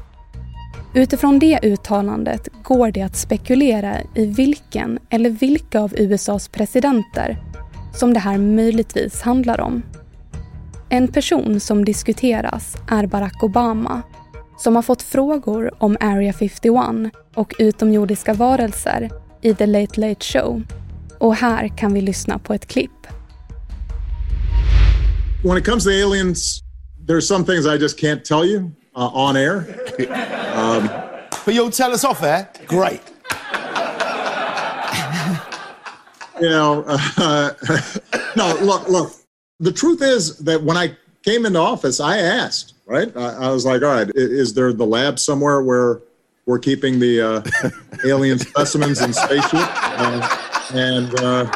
Utifrån 0.95 1.39
det 1.39 1.59
uttalandet 1.63 2.49
går 2.63 2.91
det 2.91 3.01
att 3.01 3.15
spekulera 3.15 3.97
i 4.15 4.25
vilken 4.25 4.99
eller 5.09 5.29
vilka 5.29 5.79
av 5.79 5.93
USAs 5.97 6.47
presidenter 6.47 7.37
som 7.93 8.13
det 8.13 8.19
här 8.19 8.37
möjligtvis 8.37 9.21
handlar 9.21 9.61
om. 9.61 9.81
En 10.89 11.07
person 11.07 11.59
som 11.59 11.85
diskuteras 11.85 12.77
är 12.87 13.07
Barack 13.07 13.43
Obama 13.43 14.01
som 14.57 14.75
har 14.75 14.81
fått 14.81 15.01
frågor 15.01 15.83
om 15.83 15.97
Area 15.99 16.33
51 16.33 17.13
och 17.35 17.53
utomjordiska 17.59 18.33
varelser 18.33 19.09
i 19.41 19.53
The 19.53 19.65
Late 19.65 20.01
Late 20.01 20.25
Show. 20.25 20.63
Och 21.19 21.35
här 21.35 21.77
kan 21.77 21.93
vi 21.93 22.01
lyssna 22.01 22.39
på 22.39 22.53
ett 22.53 22.65
klipp. 22.65 23.07
When 25.43 25.57
it 25.57 25.65
comes 25.65 25.83
to 25.83 25.89
aliens, 25.89 26.61
there's 27.07 27.21
some 27.21 27.45
things 27.45 27.65
I 27.65 27.77
just 27.81 27.99
can't 27.99 28.23
tell 28.23 28.45
you 28.45 28.71
uh, 28.95 29.07
on 29.07 29.37
air. 29.37 29.67
Um, 30.55 30.89
but 31.45 31.53
you'll 31.53 31.71
tell 31.71 31.93
us 31.93 32.03
off 32.03 32.23
air? 32.23 32.49
Great. 32.67 33.01
you 36.41 36.49
know, 36.49 36.83
uh, 37.17 37.51
no, 38.35 38.57
look, 38.61 38.87
look. 38.89 39.13
The 39.59 39.71
truth 39.71 40.01
is 40.01 40.37
that 40.39 40.61
when 40.61 40.75
I 40.75 40.95
came 41.23 41.45
into 41.45 41.59
office, 41.59 41.99
I 41.99 42.17
asked, 42.17 42.73
right? 42.85 43.15
I, 43.15 43.45
I 43.45 43.49
was 43.49 43.65
like, 43.65 43.81
all 43.83 43.89
right, 43.89 44.09
is 44.15 44.53
there 44.53 44.73
the 44.73 44.85
lab 44.85 45.17
somewhere 45.17 45.61
where 45.61 46.01
we're 46.45 46.59
keeping 46.59 46.99
the 46.99 47.21
uh, 47.21 47.69
alien 48.05 48.37
specimens 48.37 49.01
in 49.01 49.13
spaceship? 49.13 49.53
Uh, 49.53 50.37
and, 50.73 51.19
uh, 51.21 51.51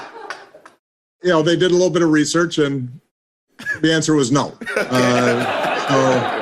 you 1.23 1.29
know, 1.29 1.41
they 1.41 1.55
did 1.55 1.71
a 1.71 1.73
little 1.73 1.89
bit 1.89 2.01
of 2.01 2.09
research 2.09 2.57
and 2.57 2.99
the 3.81 3.93
answer 3.93 4.15
was 4.15 4.31
no. 4.31 4.57
Uh, 4.77 5.89
so, 5.89 6.38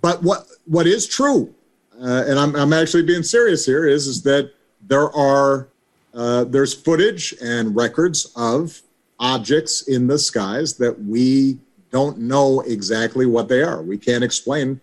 but 0.00 0.22
what, 0.22 0.46
what 0.66 0.86
is 0.86 1.06
true, 1.06 1.54
uh, 2.00 2.24
and 2.26 2.38
I'm, 2.38 2.56
I'm 2.56 2.72
actually 2.72 3.02
being 3.02 3.22
serious 3.22 3.66
here, 3.66 3.86
is, 3.86 4.06
is 4.06 4.22
that 4.22 4.52
there 4.86 5.10
are 5.14 5.68
uh, 6.12 6.44
there's 6.44 6.74
footage 6.74 7.34
and 7.40 7.76
records 7.76 8.32
of 8.36 8.82
objects 9.20 9.82
in 9.82 10.06
the 10.06 10.18
skies 10.18 10.74
that 10.74 10.98
we 11.04 11.58
don't 11.90 12.18
know 12.18 12.60
exactly 12.62 13.26
what 13.26 13.48
they 13.48 13.62
are. 13.62 13.82
We 13.82 13.98
can't 13.98 14.24
explain 14.24 14.80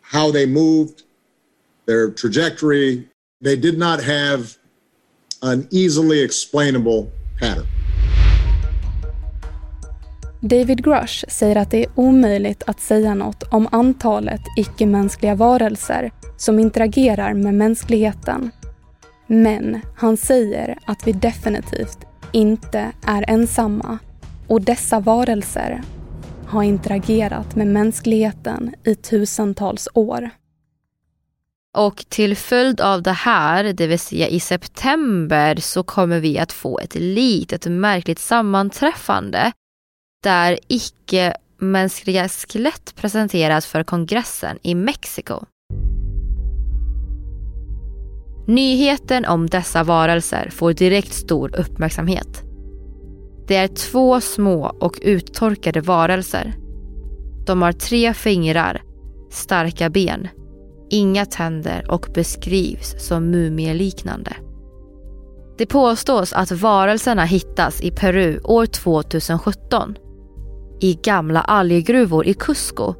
how 0.00 0.30
they 0.30 0.46
moved, 0.46 1.04
their 1.86 2.10
trajectory. 2.10 3.08
They 3.40 3.56
did 3.56 3.78
not 3.78 4.02
have 4.02 4.56
an 5.42 5.68
easily 5.70 6.20
explainable 6.20 7.10
pattern. 7.38 7.66
David 10.40 10.84
Grush 10.84 11.24
säger 11.28 11.56
att 11.56 11.70
det 11.70 11.84
är 11.84 11.90
omöjligt 11.94 12.62
att 12.66 12.80
säga 12.80 13.14
något 13.14 13.42
om 13.42 13.68
antalet 13.72 14.40
icke-mänskliga 14.56 15.34
varelser 15.34 16.10
som 16.36 16.58
interagerar 16.58 17.34
med 17.34 17.54
mänskligheten. 17.54 18.50
Men 19.26 19.80
han 19.96 20.16
säger 20.16 20.78
att 20.86 21.06
vi 21.06 21.12
definitivt 21.12 21.98
inte 22.32 22.92
är 23.06 23.24
ensamma. 23.28 23.98
Och 24.46 24.60
dessa 24.60 25.00
varelser 25.00 25.82
har 26.46 26.62
interagerat 26.62 27.56
med 27.56 27.66
mänskligheten 27.66 28.74
i 28.84 28.94
tusentals 28.94 29.88
år. 29.94 30.30
Och 31.76 32.04
till 32.08 32.36
följd 32.36 32.80
av 32.80 33.02
det 33.02 33.12
här, 33.12 33.72
det 33.72 33.86
vill 33.86 33.98
säga 33.98 34.28
i 34.28 34.40
september, 34.40 35.56
så 35.56 35.82
kommer 35.82 36.20
vi 36.20 36.38
att 36.38 36.52
få 36.52 36.78
ett 36.78 36.94
litet 36.94 37.66
märkligt 37.66 38.18
sammanträffande 38.18 39.52
där 40.22 40.58
icke-mänskliga 40.68 42.28
skelett 42.28 42.94
presenteras 42.96 43.66
för 43.66 43.82
kongressen 43.82 44.58
i 44.62 44.74
Mexiko. 44.74 45.40
Nyheten 48.46 49.24
om 49.24 49.46
dessa 49.46 49.84
varelser 49.84 50.50
får 50.50 50.72
direkt 50.72 51.12
stor 51.12 51.60
uppmärksamhet. 51.60 52.42
Det 53.48 53.56
är 53.56 53.68
två 53.68 54.20
små 54.20 54.76
och 54.80 54.98
uttorkade 55.02 55.80
varelser. 55.80 56.54
De 57.46 57.62
har 57.62 57.72
tre 57.72 58.14
fingrar, 58.14 58.82
starka 59.30 59.90
ben, 59.90 60.28
inga 60.90 61.26
tänder 61.26 61.90
och 61.90 62.06
beskrivs 62.14 63.06
som 63.06 63.30
mumieliknande. 63.30 64.36
Det 65.58 65.66
påstås 65.66 66.32
att 66.32 66.50
varelserna 66.50 67.24
hittas 67.24 67.80
i 67.80 67.90
Peru 67.90 68.40
år 68.44 68.66
2017 68.66 69.96
i 70.80 70.94
gamla 71.02 71.40
alggruvor 71.40 72.26
i 72.26 72.34
Cusco 72.34 72.94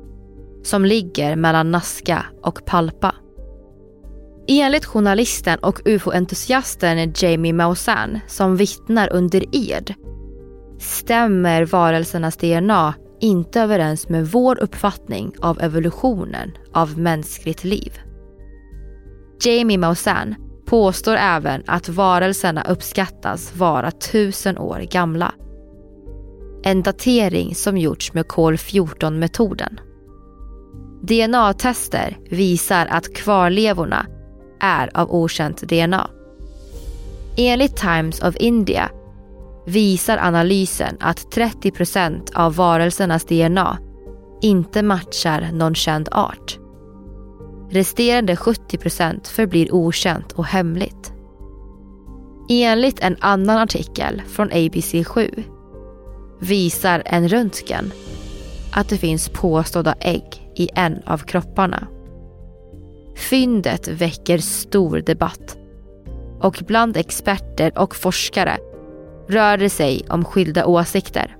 som 0.62 0.84
ligger 0.84 1.36
mellan 1.36 1.70
Nazca 1.70 2.24
och 2.42 2.64
Palpa. 2.66 3.14
Enligt 4.48 4.84
journalisten 4.84 5.58
och 5.58 5.80
ufo-entusiasten 5.84 7.12
Jamie 7.16 7.52
Maussan 7.52 8.20
som 8.26 8.56
vittnar 8.56 9.12
under 9.12 9.44
ed 9.52 9.94
stämmer 10.78 11.64
varelsernas 11.64 12.36
DNA 12.36 12.94
inte 13.20 13.60
överens 13.60 14.08
med 14.08 14.26
vår 14.26 14.62
uppfattning 14.62 15.32
av 15.40 15.60
evolutionen 15.60 16.52
av 16.72 16.98
mänskligt 16.98 17.64
liv. 17.64 17.98
Jamie 19.44 19.78
Maussan 19.78 20.34
påstår 20.66 21.16
även 21.16 21.62
att 21.66 21.88
varelserna 21.88 22.62
uppskattas 22.62 23.56
vara 23.56 23.90
tusen 23.90 24.58
år 24.58 24.78
gamla. 24.90 25.34
En 26.62 26.82
datering 26.82 27.54
som 27.54 27.78
gjorts 27.78 28.12
med 28.12 28.28
kol-14-metoden. 28.28 29.80
DNA-tester 31.02 32.18
visar 32.30 32.86
att 32.86 33.14
kvarlevorna 33.14 34.06
är 34.60 34.90
av 34.94 35.14
okänt 35.14 35.62
DNA. 35.62 36.10
Enligt 37.36 37.76
Times 37.76 38.22
of 38.22 38.36
India 38.36 38.90
visar 39.66 40.18
analysen 40.18 40.96
att 41.00 41.30
30 41.30 41.70
procent 41.70 42.30
av 42.34 42.54
varelsernas 42.54 43.24
DNA 43.24 43.78
inte 44.42 44.82
matchar 44.82 45.48
någon 45.52 45.74
känd 45.74 46.08
art. 46.12 46.58
Resterande 47.70 48.36
70 48.36 48.78
procent 48.78 49.28
förblir 49.28 49.74
okänt 49.74 50.32
och 50.32 50.44
hemligt. 50.44 51.12
Enligt 52.50 53.00
en 53.00 53.16
annan 53.20 53.58
artikel 53.58 54.22
från 54.26 54.50
ABC7 54.50 55.44
visar 56.40 57.02
en 57.06 57.28
röntgen 57.28 57.92
att 58.72 58.88
det 58.88 58.98
finns 58.98 59.28
påstådda 59.28 59.94
ägg 60.00 60.50
i 60.56 60.68
en 60.74 61.02
av 61.06 61.18
kropparna. 61.18 61.86
Fyndet 63.16 63.88
väcker 63.88 64.38
stor 64.38 64.98
debatt 64.98 65.56
och 66.40 66.62
bland 66.66 66.96
experter 66.96 67.78
och 67.78 67.96
forskare 67.96 68.58
rör 69.28 69.56
det 69.56 69.70
sig 69.70 70.02
om 70.08 70.24
skilda 70.24 70.66
åsikter. 70.66 71.36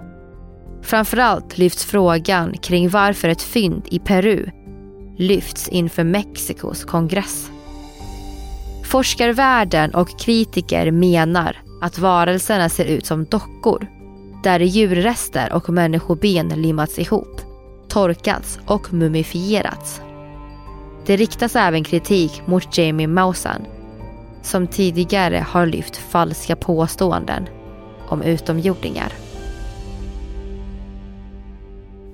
Framförallt 0.82 1.58
lyfts 1.58 1.84
frågan 1.84 2.52
kring 2.52 2.88
varför 2.88 3.28
ett 3.28 3.42
fynd 3.42 3.82
i 3.90 3.98
Peru 3.98 4.50
lyfts 5.18 5.68
inför 5.68 6.04
Mexikos 6.04 6.84
kongress. 6.84 7.50
Forskarvärlden 8.84 9.94
och 9.94 10.20
kritiker 10.20 10.90
menar 10.90 11.56
att 11.82 11.98
varelserna 11.98 12.68
ser 12.68 12.84
ut 12.84 13.06
som 13.06 13.24
dockor 13.24 13.97
där 14.42 14.60
djurrester 14.60 15.52
och 15.52 15.70
människoben 15.70 16.48
limmats 16.48 16.98
ihop, 16.98 17.40
torkats 17.88 18.58
och 18.66 18.92
mumifierats. 18.92 20.00
Det 21.06 21.16
riktas 21.16 21.56
även 21.56 21.84
kritik 21.84 22.42
mot 22.46 22.78
Jamie 22.78 23.06
Maussan 23.06 23.66
som 24.42 24.66
tidigare 24.66 25.44
har 25.48 25.66
lyft 25.66 25.96
falska 25.96 26.56
påståenden 26.56 27.46
om 28.08 28.22
utomjordingar. 28.22 29.12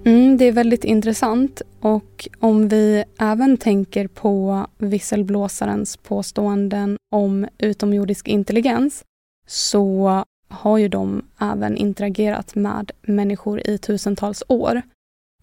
Mm, 0.05 0.37
det 0.37 0.45
är 0.45 0.53
väldigt 0.53 0.85
intressant 0.85 1.63
och 1.81 2.29
om 2.41 2.69
vi 2.69 3.05
även 3.19 3.57
tänker 3.57 4.09
på 4.09 4.67
visselblåsarens 4.79 5.97
påståenden 5.97 6.97
om 7.11 7.49
utomjordisk 7.59 8.29
intelligens 8.29 9.05
så 9.47 10.25
har 10.55 10.79
ju 10.79 10.89
de 10.89 11.23
även 11.41 11.77
interagerat 11.77 12.55
med 12.55 12.91
människor 13.03 13.69
i 13.69 13.79
tusentals 13.79 14.43
år. 14.49 14.83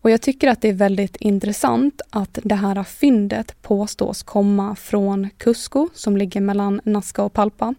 Och 0.02 0.10
jag 0.10 0.22
tycker 0.22 0.48
att 0.48 0.62
det 0.62 0.70
är 0.70 0.74
väldigt 0.74 1.16
intressant 1.16 2.02
att 2.10 2.40
det 2.44 2.56
här 2.56 2.84
fyndet 2.84 3.62
påstås 3.62 4.24
komma 4.24 4.76
från 4.76 5.30
Cusco 5.38 5.90
som 5.94 6.18
ligger 6.18 6.42
mellan 6.42 6.82
Nazca 6.84 7.24
och 7.24 7.34
Palpa. 7.34 7.76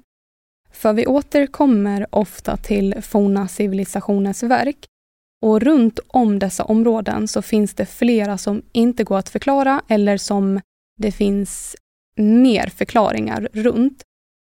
För 0.73 0.93
vi 0.93 1.07
återkommer 1.07 2.07
ofta 2.11 2.57
till 2.57 2.95
forna 3.03 3.49
civilisationers 3.49 4.43
verk 4.43 4.87
och 5.43 5.61
runt 5.61 6.01
om 6.07 6.39
dessa 6.39 6.65
områden 6.65 7.29
så 7.29 7.43
finns 7.43 7.75
det 7.75 7.87
flera 7.87 8.39
som 8.39 8.63
inte 8.73 9.05
går 9.05 9.19
att 9.19 9.29
förklara 9.29 9.83
eller 9.89 10.17
som 10.17 10.61
det 10.99 11.13
finns 11.13 11.77
mer 12.17 12.67
förklaringar 12.67 13.49
runt. 13.53 14.03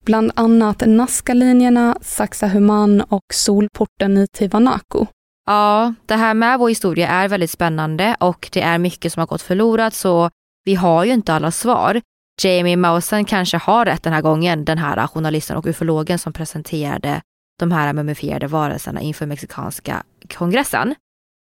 Bland 0.05 0.33
annat 0.35 0.83
Nazca-linjerna, 0.87 1.97
Saxahuman 2.01 3.01
och 3.01 3.25
solporten 3.33 4.19
i 4.19 4.27
Tiwanaku. 4.27 5.07
Ja, 5.47 5.95
det 6.07 6.15
här 6.15 6.35
med 6.35 6.59
vår 6.59 6.69
historia 6.69 7.09
är 7.09 7.29
väldigt 7.29 7.51
spännande 7.51 8.17
och 8.21 8.49
det 8.53 8.63
är 8.63 8.79
mycket 8.79 9.13
som 9.13 9.21
har 9.21 9.27
gått 9.27 9.43
förlorat 9.43 9.95
så 9.95 10.31
vi 10.65 10.75
har 10.75 11.05
ju 11.05 11.13
inte 11.13 11.35
alla 11.35 11.51
svar. 11.51 12.01
Jamie 12.43 12.77
Mausen 12.77 13.25
kanske 13.25 13.57
har 13.57 13.85
rätt 13.85 14.03
den 14.03 14.13
här 14.13 14.23
gången, 14.23 14.65
den 14.65 14.79
här 14.79 15.07
journalisten 15.07 15.57
och 15.57 15.67
ufologen 15.67 16.19
som 16.19 16.33
presenterade 16.33 17.21
de 17.59 17.73
här 17.73 17.93
mumifierade 17.93 18.47
varelserna 18.47 19.01
inför 19.01 19.27
mexikanska 19.27 20.03
kongressen. 20.35 20.95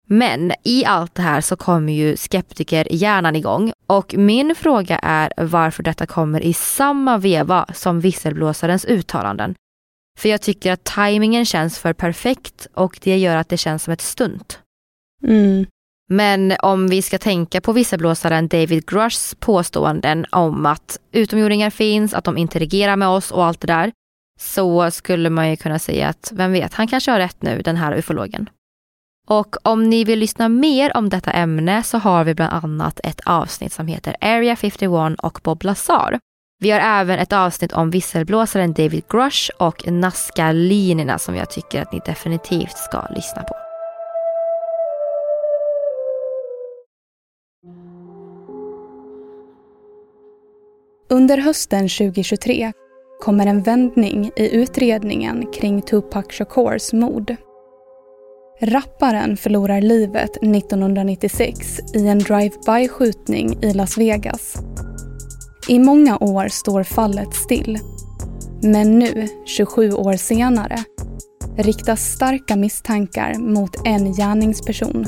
Men 0.08 0.52
i 0.64 0.84
allt 0.84 1.14
det 1.14 1.22
här 1.22 1.40
så 1.40 1.56
kommer 1.56 1.92
ju 1.92 2.16
skeptikerhjärnan 2.16 3.36
igång 3.36 3.72
och 3.86 4.14
min 4.14 4.54
fråga 4.54 4.98
är 4.98 5.32
varför 5.36 5.82
detta 5.82 6.06
kommer 6.06 6.40
i 6.40 6.52
samma 6.52 7.18
veva 7.18 7.66
som 7.74 8.00
visselblåsarens 8.00 8.84
uttalanden. 8.84 9.54
För 10.18 10.28
jag 10.28 10.42
tycker 10.42 10.72
att 10.72 10.84
tajmingen 10.84 11.44
känns 11.46 11.78
för 11.78 11.92
perfekt 11.92 12.66
och 12.74 12.98
det 13.02 13.18
gör 13.18 13.36
att 13.36 13.48
det 13.48 13.56
känns 13.56 13.82
som 13.82 13.92
ett 13.92 14.00
stunt. 14.00 14.60
Mm. 15.24 15.66
Men 16.08 16.54
om 16.62 16.88
vi 16.88 17.02
ska 17.02 17.18
tänka 17.18 17.60
på 17.60 17.72
visselblåsaren 17.72 18.48
David 18.48 18.86
Grushs 18.86 19.34
påståenden 19.38 20.26
om 20.32 20.66
att 20.66 20.98
utomjordingar 21.12 21.70
finns, 21.70 22.14
att 22.14 22.24
de 22.24 22.38
interagerar 22.38 22.96
med 22.96 23.08
oss 23.08 23.30
och 23.30 23.44
allt 23.44 23.60
det 23.60 23.66
där, 23.66 23.92
så 24.40 24.90
skulle 24.90 25.30
man 25.30 25.50
ju 25.50 25.56
kunna 25.56 25.78
säga 25.78 26.08
att, 26.08 26.32
vem 26.34 26.52
vet, 26.52 26.74
han 26.74 26.88
kanske 26.88 27.10
har 27.10 27.18
rätt 27.18 27.42
nu, 27.42 27.62
den 27.62 27.76
här 27.76 27.98
ufologen. 27.98 28.48
Och 29.26 29.56
om 29.62 29.90
ni 29.90 30.04
vill 30.04 30.18
lyssna 30.18 30.48
mer 30.48 30.96
om 30.96 31.08
detta 31.08 31.30
ämne 31.30 31.82
så 31.82 31.98
har 31.98 32.24
vi 32.24 32.34
bland 32.34 32.64
annat 32.64 33.00
ett 33.04 33.20
avsnitt 33.26 33.72
som 33.72 33.86
heter 33.86 34.16
Area 34.20 34.56
51 34.56 34.90
och 35.18 35.40
Bob 35.44 35.64
Lazar. 35.64 36.18
Vi 36.58 36.70
har 36.70 36.80
även 36.80 37.18
ett 37.18 37.32
avsnitt 37.32 37.72
om 37.72 37.90
visselblåsaren 37.90 38.72
David 38.72 39.04
Grush 39.08 39.50
och 39.58 39.88
Nazca-linjerna 39.88 41.18
som 41.18 41.36
jag 41.36 41.50
tycker 41.50 41.82
att 41.82 41.92
ni 41.92 42.00
definitivt 42.06 42.76
ska 42.76 43.06
lyssna 43.10 43.42
på. 43.42 43.54
Under 51.10 51.38
hösten 51.38 51.88
2023 51.88 52.72
kommer 53.20 53.46
en 53.46 53.62
vändning 53.62 54.30
i 54.36 54.56
utredningen 54.56 55.46
kring 55.52 55.82
Tupac 55.82 56.26
Shakurs 56.30 56.92
mord. 56.92 57.36
Rapparen 58.60 59.36
förlorar 59.36 59.80
livet 59.80 60.36
1996 60.36 61.80
i 61.94 62.06
en 62.06 62.18
drive-by-skjutning 62.18 63.58
i 63.62 63.72
Las 63.72 63.98
Vegas. 63.98 64.54
I 65.68 65.78
många 65.78 66.18
år 66.18 66.48
står 66.48 66.82
fallet 66.82 67.34
still. 67.34 67.78
Men 68.62 68.98
nu, 68.98 69.28
27 69.46 69.92
år 69.92 70.12
senare, 70.12 70.84
riktas 71.56 72.12
starka 72.12 72.56
misstankar 72.56 73.34
mot 73.34 73.86
en 73.86 74.12
gärningsperson. 74.12 75.06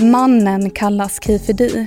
Mannen 0.00 0.70
kallas 0.70 1.20
Kifedi 1.24 1.86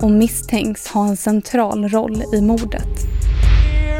och 0.00 0.10
misstänks 0.10 0.88
ha 0.88 1.08
en 1.08 1.16
central 1.16 1.88
roll 1.88 2.22
i 2.34 2.40
mordet. 2.40 3.17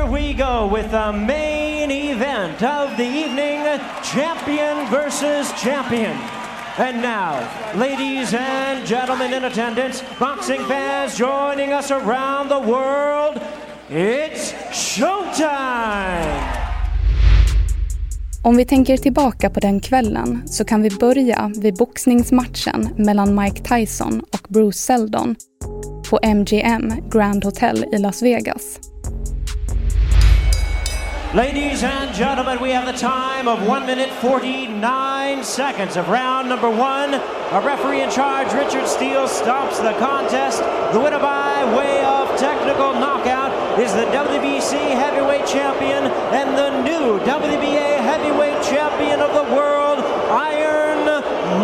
Here 0.09 0.17
we 0.17 0.33
go 0.33 0.67
with 0.73 0.91
the 0.91 1.13
main 1.13 1.91
event 1.91 2.63
of 2.63 2.97
the 2.97 3.05
evening 3.05 3.61
champion 4.03 4.87
versus 4.91 5.53
champion. 5.63 6.17
And 6.79 7.03
now, 7.03 7.47
ladies 7.75 8.35
and 8.35 8.87
gentlemen 8.87 9.35
in 9.35 9.45
attendance, 9.45 10.03
boxing 10.19 10.65
fans 10.65 11.19
joining 11.19 11.73
us 11.73 11.91
around 11.91 12.49
the 12.49 12.61
world, 12.61 13.41
it's 13.91 14.55
showtime! 14.73 16.43
Om 18.43 18.57
vi 18.57 18.65
tänker 18.65 18.97
tillbaka 18.97 19.51
på 19.51 19.61
den 19.61 19.81
kvällen 19.81 20.43
så 20.47 20.65
kan 20.65 20.83
vi 20.83 20.91
börja 20.91 21.51
vid 21.57 21.75
boxningsmatchen 21.75 22.89
mellan 22.97 23.43
Mike 23.43 23.63
Tyson 23.63 24.21
och 24.21 24.47
Bruce 24.49 24.79
Seldon 24.79 25.37
på 26.11 26.19
MGM 26.23 27.11
Grand 27.11 27.45
Hotel 27.45 27.85
i 27.93 27.99
Las 27.99 28.23
Vegas. 28.23 28.81
Ladies 31.35 31.83
and 31.83 32.15
gentlemen, 32.15 32.59
we 32.59 32.71
have 32.71 32.87
the 32.87 32.99
time 32.99 33.49
of 33.49 33.67
1 33.67 33.85
minute 33.85 34.09
49 34.09 35.45
seconds 35.45 35.99
of 35.99 36.09
round 36.09 36.49
number 36.49 36.71
one. 36.71 37.13
A 37.13 37.61
referee 37.61 38.01
in 38.01 38.11
charge, 38.11 38.51
Richard 38.55 38.89
Steele, 38.89 39.29
stops 39.29 39.79
the 39.79 39.93
contest. 39.99 40.63
The 40.95 40.99
winner 40.99 41.19
by 41.19 41.67
way 41.77 42.03
of 42.03 42.35
technical 42.39 42.95
knockout 42.95 43.53
is 43.79 43.93
the 43.93 44.07
WBC 44.07 44.73
heavyweight 44.73 45.47
champion 45.47 46.05
and 46.33 46.57
the 46.57 46.83
new 46.83 47.19
WBA 47.21 47.99
heavyweight 47.99 48.63
champion 48.63 49.21
of 49.21 49.35
the 49.35 49.55
world, 49.55 49.99
Iron 50.33 51.05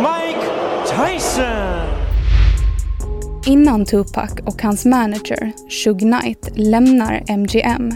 Mike 0.03 0.44
Tyson. 0.87 1.88
Innan 3.46 3.87
Tupac 3.87 4.40
och 4.46 4.62
hans 4.62 4.85
manager, 4.85 5.53
Suge 5.68 6.05
Knight, 6.05 6.50
lämnar 6.55 7.22
MGM 7.29 7.92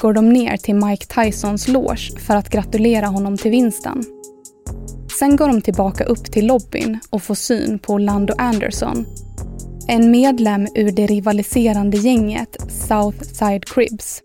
går 0.00 0.12
de 0.12 0.28
ner 0.28 0.56
till 0.56 0.74
Mike 0.74 1.06
Tysons 1.06 1.68
loge 1.68 2.18
för 2.18 2.36
att 2.36 2.50
gratulera 2.50 3.06
honom 3.06 3.36
till 3.36 3.50
vinsten. 3.50 4.04
Sen 5.18 5.36
går 5.36 5.48
de 5.48 5.62
tillbaka 5.62 6.04
upp 6.04 6.24
till 6.32 6.46
lobbyn 6.46 6.98
och 7.10 7.22
får 7.22 7.34
syn 7.34 7.78
på 7.78 7.92
Orlando 7.92 8.34
Anderson. 8.38 9.06
En 9.88 10.10
medlem 10.10 10.66
ur 10.74 10.92
det 10.92 11.06
rivaliserande 11.06 11.96
gänget 11.96 12.56
Southside 12.68 13.64
Cribs. 13.64 14.20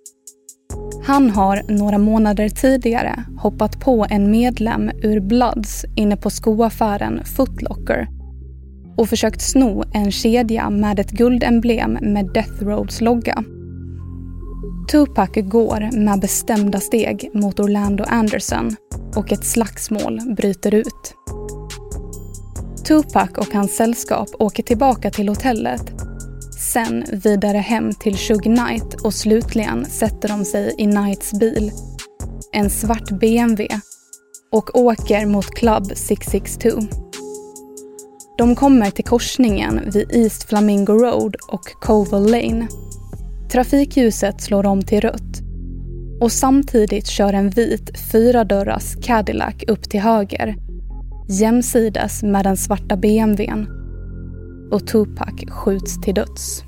Han 1.03 1.29
har 1.29 1.63
några 1.67 1.97
månader 1.97 2.49
tidigare 2.49 3.23
hoppat 3.38 3.79
på 3.79 4.05
en 4.10 4.32
medlem 4.32 4.91
ur 5.03 5.19
Bloods 5.19 5.86
inne 5.95 6.17
på 6.17 6.29
skoaffären 6.29 7.25
Footlocker 7.25 8.08
och 8.97 9.10
försökt 9.10 9.41
sno 9.41 9.84
en 9.93 10.12
kedja 10.12 10.69
med 10.69 10.99
ett 10.99 11.12
guldemblem 11.12 11.97
med 12.01 12.34
Death 12.34 12.63
Roads 12.63 13.01
logga. 13.01 13.43
Tupac 14.91 15.29
går 15.36 15.89
med 16.05 16.19
bestämda 16.19 16.79
steg 16.79 17.29
mot 17.34 17.60
Orlando 17.60 18.03
Anderson 18.08 18.75
och 19.15 19.32
ett 19.32 19.45
slagsmål 19.45 20.19
bryter 20.38 20.73
ut. 20.73 21.15
Tupac 22.88 23.29
och 23.38 23.53
hans 23.53 23.75
sällskap 23.75 24.29
åker 24.39 24.63
tillbaka 24.63 25.12
till 25.12 25.29
hotellet. 25.29 25.93
Sen 26.73 27.05
vidare 27.12 27.58
hem 27.58 27.93
till 27.93 28.17
Shug 28.17 28.43
Knight 28.43 29.01
och 29.03 29.13
slutligen 29.13 29.86
sätter 29.86 30.27
de 30.27 30.45
sig 30.45 30.75
i 30.77 30.84
Knights 30.84 31.39
bil, 31.39 31.71
en 32.51 32.69
svart 32.69 33.10
BMW, 33.12 33.79
och 34.51 34.79
åker 34.79 35.25
mot 35.25 35.55
Club 35.55 35.91
662. 35.95 36.69
De 38.38 38.55
kommer 38.55 38.91
till 38.91 39.05
korsningen 39.05 39.82
vid 39.91 40.12
East 40.12 40.43
Flamingo 40.43 40.93
Road 40.93 41.36
och 41.47 41.65
Coval 41.82 42.32
Lane 42.32 42.67
Trafikljuset 43.51 44.41
slår 44.41 44.65
om 44.65 44.81
till 44.81 45.01
rött 45.01 45.41
och 46.21 46.31
samtidigt 46.31 47.07
kör 47.07 47.33
en 47.33 47.49
vit 47.49 47.99
fyradörrars 48.12 48.95
Cadillac 49.01 49.55
upp 49.67 49.89
till 49.89 49.99
höger 49.99 50.55
jämsides 51.29 52.23
med 52.23 52.45
den 52.45 52.57
svarta 52.57 52.97
BMWn 52.97 53.67
och 54.71 54.88
Tupac 54.88 55.49
skjuts 55.49 56.01
till 56.01 56.13
döds. 56.13 56.63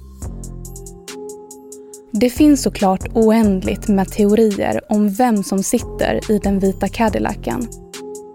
Det 2.12 2.30
finns 2.30 2.62
såklart 2.62 3.08
oändligt 3.14 3.88
med 3.88 4.08
teorier 4.08 4.82
om 4.90 5.10
vem 5.10 5.44
som 5.44 5.64
sitter 5.64 6.32
i 6.32 6.38
den 6.38 6.60
vita 6.60 6.88
Cadillacen. 6.88 7.68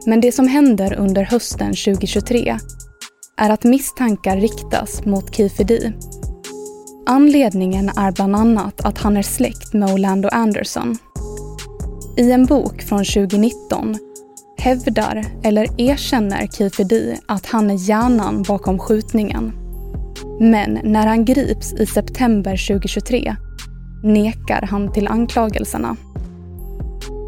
Men 0.07 0.21
det 0.21 0.33
som 0.33 0.49
händer 0.49 0.95
under 0.95 1.23
hösten 1.23 1.69
2023 1.69 2.59
är 3.37 3.51
att 3.51 3.65
misstankar 3.65 4.37
riktas 4.37 5.05
mot 5.05 5.35
Kifedi. 5.35 5.93
Anledningen 7.09 7.89
är 7.89 8.13
bland 8.13 8.37
annat 8.37 8.85
att 8.85 8.99
han 8.99 9.17
är 9.17 9.23
släkt 9.23 9.73
med 9.73 9.91
Orlando 9.91 10.29
Anderson. 10.29 10.99
I 12.17 12.33
en 12.33 12.47
bok 12.47 12.83
från 12.83 13.05
2019 13.05 13.97
hävdar 14.59 15.25
eller 15.43 15.81
erkänner 15.81 16.47
Kifedi 16.47 17.17
att 17.27 17.47
han 17.47 17.71
är 17.71 17.89
hjärnan 17.89 18.43
bakom 18.43 18.79
skjutningen. 18.79 19.53
Men 20.41 20.79
när 20.85 21.07
han 21.07 21.25
grips 21.25 21.73
i 21.73 21.87
september 21.87 22.69
2023 22.69 23.37
nekar 24.05 24.63
han 24.63 24.93
till 24.93 25.09
anklagelserna. 25.09 25.97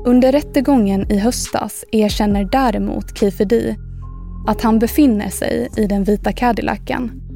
Under 0.07 0.33
rättegången 0.33 1.13
i 1.13 1.19
höstas 1.19 1.85
erkänner 1.93 2.49
däremot 2.53 3.19
Kifedi 3.19 3.77
att 4.47 4.63
han 4.63 4.79
befinner 4.79 5.31
sig 5.31 5.69
i 5.77 5.87
den 5.87 6.05
vita 6.05 6.33
Cadillacen 6.33 7.28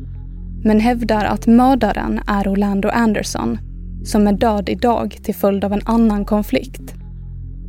men 0.64 0.80
hävdar 0.80 1.24
att 1.24 1.46
mördaren 1.46 2.20
är 2.26 2.48
Orlando 2.48 2.88
Anderson 2.88 3.58
som 4.04 4.26
är 4.26 4.32
död 4.32 4.68
idag 4.68 5.18
till 5.22 5.34
följd 5.34 5.64
av 5.64 5.72
en 5.72 5.82
annan 5.84 6.24
konflikt. 6.24 6.94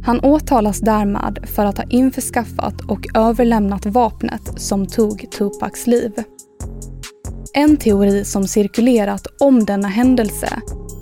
Han 0.05 0.19
åtalas 0.19 0.79
därmed 0.79 1.39
för 1.55 1.65
att 1.65 1.77
ha 1.77 1.85
införskaffat 1.89 2.81
och 2.81 3.07
överlämnat 3.15 3.85
vapnet 3.85 4.41
som 4.55 4.87
tog 4.87 5.31
Tupacs 5.31 5.87
liv. 5.87 6.11
En 7.53 7.77
teori 7.77 8.25
som 8.25 8.47
cirkulerat 8.47 9.27
om 9.39 9.65
denna 9.65 9.87
händelse 9.87 10.49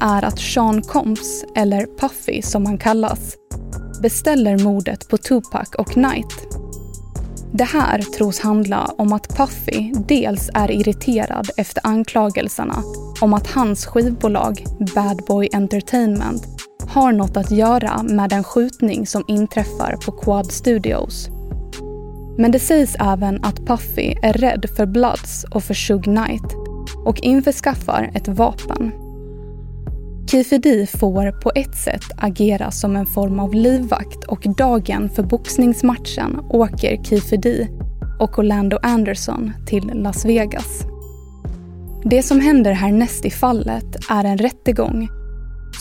är 0.02 0.26
att 0.26 0.40
Sean 0.40 0.82
Combs, 0.82 1.46
eller 1.56 1.98
Puffy 2.00 2.42
som 2.42 2.66
han 2.66 2.78
kallas, 2.78 3.36
beställer 4.02 4.64
mordet 4.64 5.10
på 5.10 5.18
Tupac 5.18 5.70
och 5.78 5.88
Knight 5.88 6.61
det 7.54 7.64
här 7.64 8.02
tros 8.02 8.40
handla 8.40 8.94
om 8.98 9.14
att 9.14 9.38
Puffy 9.38 9.94
dels 10.08 10.50
är 10.54 10.72
irriterad 10.72 11.50
efter 11.58 11.88
anklagelserna 11.88 12.84
om 13.22 13.34
att 13.34 13.48
hans 13.48 13.86
skivbolag 13.86 14.64
Bad 14.96 15.22
Boy 15.28 15.50
Entertainment 15.54 16.48
har 16.88 17.12
något 17.12 17.38
att 17.38 17.52
göra 17.52 18.04
med 18.04 18.30
den 18.30 18.44
skjutning 18.44 19.08
som 19.08 19.24
inträffar 19.28 19.98
på 20.06 20.12
Quad 20.12 20.52
Studios. 20.52 21.30
Men 22.38 22.52
det 22.52 22.60
sägs 22.60 22.96
även 23.00 23.44
att 23.44 23.66
Puffy 23.66 24.16
är 24.22 24.34
rädd 24.34 24.66
för 24.78 24.86
Bloods 24.86 25.46
och 25.52 25.64
för 25.64 25.74
Suge 25.74 26.04
Knight 26.04 26.56
och 27.06 27.20
införskaffar 27.20 28.12
ett 28.16 28.28
vapen. 28.28 29.01
Keefe 30.32 30.58
D 30.58 30.88
får 30.88 31.32
på 31.32 31.52
ett 31.56 31.76
sätt 31.76 32.04
agera 32.18 32.72
som 32.72 32.96
en 32.96 33.06
form 33.06 33.40
av 33.40 33.54
livvakt 33.54 34.24
och 34.28 34.46
dagen 34.58 35.10
för 35.10 35.24
boxningsmatchen 35.24 36.40
åker 36.50 37.04
Keefe 37.04 37.38
D 37.38 37.68
och 38.20 38.40
Orlando 38.40 38.78
Anderson 38.84 39.52
till 39.68 39.92
Las 39.94 40.26
Vegas. 40.26 40.84
Det 42.04 42.24
som 42.24 42.40
händer 42.40 42.72
härnäst 42.72 43.26
i 43.26 43.30
fallet 43.30 44.10
är 44.10 44.24
en 44.24 44.38
rättegång 44.38 45.10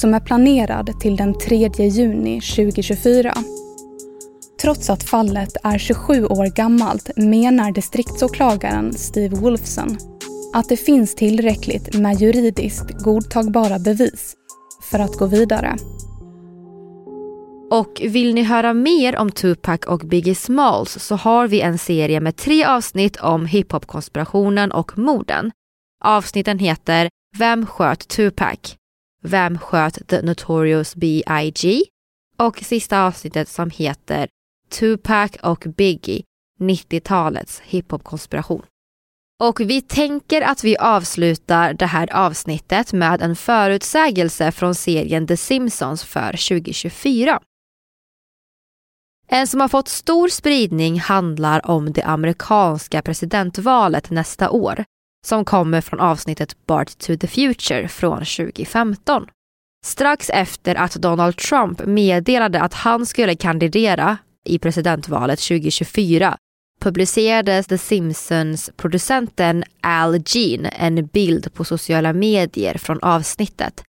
som 0.00 0.14
är 0.14 0.20
planerad 0.20 1.00
till 1.00 1.16
den 1.16 1.38
3 1.38 1.70
juni 1.78 2.40
2024. 2.40 3.34
Trots 4.62 4.90
att 4.90 5.02
fallet 5.02 5.56
är 5.62 5.78
27 5.78 6.26
år 6.26 6.56
gammalt 6.56 7.10
menar 7.16 7.72
distriktsåklagaren 7.72 8.92
Steve 8.92 9.36
Wolfson 9.36 9.96
att 10.54 10.68
det 10.68 10.76
finns 10.76 11.14
tillräckligt 11.14 11.94
med 11.94 12.20
juridiskt 12.20 12.90
godtagbara 13.04 13.78
bevis 13.78 14.36
för 14.90 14.98
att 14.98 15.16
gå 15.16 15.26
vidare. 15.26 15.76
Och 17.70 18.02
vill 18.04 18.34
ni 18.34 18.42
höra 18.42 18.74
mer 18.74 19.16
om 19.16 19.30
Tupac 19.30 19.80
och 19.86 19.98
Biggie 19.98 20.34
Smalls 20.34 21.04
så 21.04 21.16
har 21.16 21.48
vi 21.48 21.60
en 21.60 21.78
serie 21.78 22.20
med 22.20 22.36
tre 22.36 22.64
avsnitt 22.64 23.16
om 23.16 23.46
hiphop-konspirationen 23.46 24.72
och 24.72 24.98
morden. 24.98 25.50
Avsnitten 26.04 26.58
heter 26.58 27.08
Vem 27.38 27.66
sköt 27.66 28.08
Tupac? 28.08 28.76
Vem 29.22 29.58
sköt 29.58 30.08
The 30.08 30.22
Notorious 30.22 30.96
B.I.G? 30.96 31.82
Och 32.38 32.58
sista 32.58 33.02
avsnittet 33.02 33.48
som 33.48 33.70
heter 33.70 34.28
Tupac 34.70 35.30
och 35.42 35.64
Biggie, 35.76 36.22
90-talets 36.60 37.60
hiphop-konspiration. 37.64 38.62
Och 39.40 39.60
vi 39.60 39.82
tänker 39.82 40.42
att 40.42 40.64
vi 40.64 40.76
avslutar 40.76 41.74
det 41.74 41.86
här 41.86 42.12
avsnittet 42.12 42.92
med 42.92 43.22
en 43.22 43.36
förutsägelse 43.36 44.52
från 44.52 44.74
serien 44.74 45.26
The 45.26 45.36
Simpsons 45.36 46.04
för 46.04 46.48
2024. 46.48 47.40
En 49.28 49.46
som 49.46 49.60
har 49.60 49.68
fått 49.68 49.88
stor 49.88 50.28
spridning 50.28 51.00
handlar 51.00 51.70
om 51.70 51.92
det 51.92 52.02
amerikanska 52.02 53.02
presidentvalet 53.02 54.10
nästa 54.10 54.50
år 54.50 54.84
som 55.26 55.44
kommer 55.44 55.80
från 55.80 56.00
avsnittet 56.00 56.66
Bart 56.66 56.98
to 56.98 57.16
the 57.16 57.26
Future 57.26 57.88
från 57.88 58.18
2015. 58.18 59.26
Strax 59.84 60.30
efter 60.30 60.74
att 60.74 60.94
Donald 60.94 61.36
Trump 61.36 61.86
meddelade 61.86 62.60
att 62.60 62.74
han 62.74 63.06
skulle 63.06 63.34
kandidera 63.34 64.18
i 64.44 64.58
presidentvalet 64.58 65.40
2024 65.40 66.36
publicerades 66.80 67.66
The 67.66 67.78
Simpsons-producenten 67.78 69.64
Al 69.80 70.22
Jean 70.26 70.66
en 70.66 71.06
bild 71.06 71.54
på 71.54 71.64
sociala 71.64 72.12
medier 72.12 72.78
från 72.78 72.98
avsnittet 73.02 73.84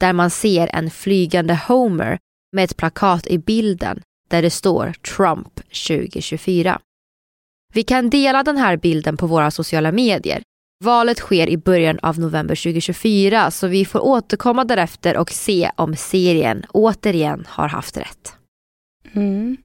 där 0.00 0.12
man 0.12 0.30
ser 0.30 0.70
en 0.72 0.90
flygande 0.90 1.60
Homer 1.68 2.18
med 2.52 2.64
ett 2.64 2.76
plakat 2.76 3.26
i 3.26 3.38
bilden 3.38 4.00
där 4.28 4.42
det 4.42 4.50
står 4.50 4.92
Trump 4.92 5.54
2024. 5.88 6.80
Vi 7.74 7.82
kan 7.82 8.10
dela 8.10 8.42
den 8.42 8.56
här 8.56 8.76
bilden 8.76 9.16
på 9.16 9.26
våra 9.26 9.50
sociala 9.50 9.92
medier. 9.92 10.42
Valet 10.84 11.18
sker 11.18 11.48
i 11.48 11.56
början 11.56 11.98
av 12.02 12.18
november 12.18 12.54
2024 12.54 13.50
så 13.50 13.66
vi 13.66 13.84
får 13.84 14.00
återkomma 14.00 14.64
därefter 14.64 15.16
och 15.16 15.30
se 15.30 15.70
om 15.76 15.96
serien 15.96 16.64
återigen 16.68 17.44
har 17.48 17.68
haft 17.68 17.96
rätt. 17.96 18.36
Mm. 19.12 19.56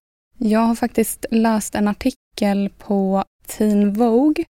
Jag 0.42 0.60
har 0.60 0.76
faktiskt 0.76 1.26
läst 1.32 1.76
en 1.76 1.88
artikel 1.88 2.70
på 2.78 3.24
Teen 3.48 3.94
Vogue 3.94 4.46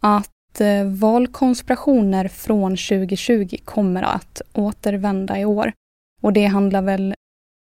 att 0.00 0.60
eh, 0.60 0.84
valkonspirationer 0.84 2.28
från 2.28 2.70
2020 2.70 3.56
kommer 3.64 4.02
att 4.02 4.42
återvända 4.52 5.40
i 5.40 5.44
år. 5.44 5.72
Och 6.22 6.32
det 6.32 6.46
handlar 6.46 6.82
väl 6.82 7.14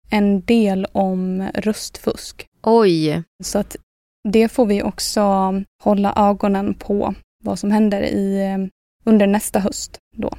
en 0.09 0.41
del 0.41 0.87
om 0.91 1.49
röstfusk. 1.55 2.45
Oj! 2.61 3.23
Så 3.43 3.59
att 3.59 3.75
det 4.29 4.49
får 4.49 4.65
vi 4.65 4.83
också 4.83 5.21
hålla 5.83 6.13
ögonen 6.15 6.73
på 6.73 7.15
vad 7.43 7.59
som 7.59 7.71
händer 7.71 8.01
i, 8.01 8.41
eh, 8.41 8.67
under 9.03 9.27
nästa 9.27 9.59
höst 9.59 9.97
då. 10.15 10.37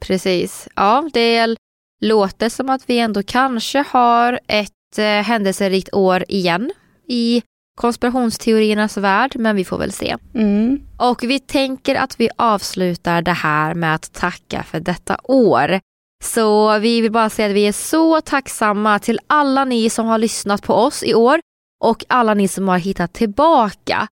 Precis. 0.00 0.68
Ja, 0.76 1.10
det 1.12 1.56
låter 2.00 2.48
som 2.48 2.70
att 2.70 2.90
vi 2.90 2.98
ändå 2.98 3.22
kanske 3.22 3.84
har 3.88 4.40
ett 4.46 4.70
eh, 4.98 5.04
händelserikt 5.04 5.94
år 5.94 6.24
igen 6.28 6.72
i 7.08 7.42
konspirationsteoriernas 7.76 8.96
värld, 8.96 9.36
men 9.36 9.56
vi 9.56 9.64
får 9.64 9.78
väl 9.78 9.92
se. 9.92 10.16
Mm. 10.34 10.80
Och 10.96 11.22
vi 11.22 11.38
tänker 11.38 11.94
att 11.94 12.20
vi 12.20 12.28
avslutar 12.36 13.22
det 13.22 13.32
här 13.32 13.74
med 13.74 13.94
att 13.94 14.12
tacka 14.12 14.62
för 14.62 14.80
detta 14.80 15.16
år. 15.24 15.80
Så 16.24 16.78
vi 16.78 17.00
vill 17.00 17.12
bara 17.12 17.30
säga 17.30 17.48
att 17.48 17.54
vi 17.54 17.66
är 17.66 17.72
så 17.72 18.20
tacksamma 18.20 18.98
till 18.98 19.20
alla 19.26 19.64
ni 19.64 19.90
som 19.90 20.06
har 20.06 20.18
lyssnat 20.18 20.62
på 20.62 20.74
oss 20.74 21.02
i 21.02 21.14
år 21.14 21.40
och 21.84 22.04
alla 22.08 22.34
ni 22.34 22.48
som 22.48 22.68
har 22.68 22.78
hittat 22.78 23.12
tillbaka. 23.12 24.06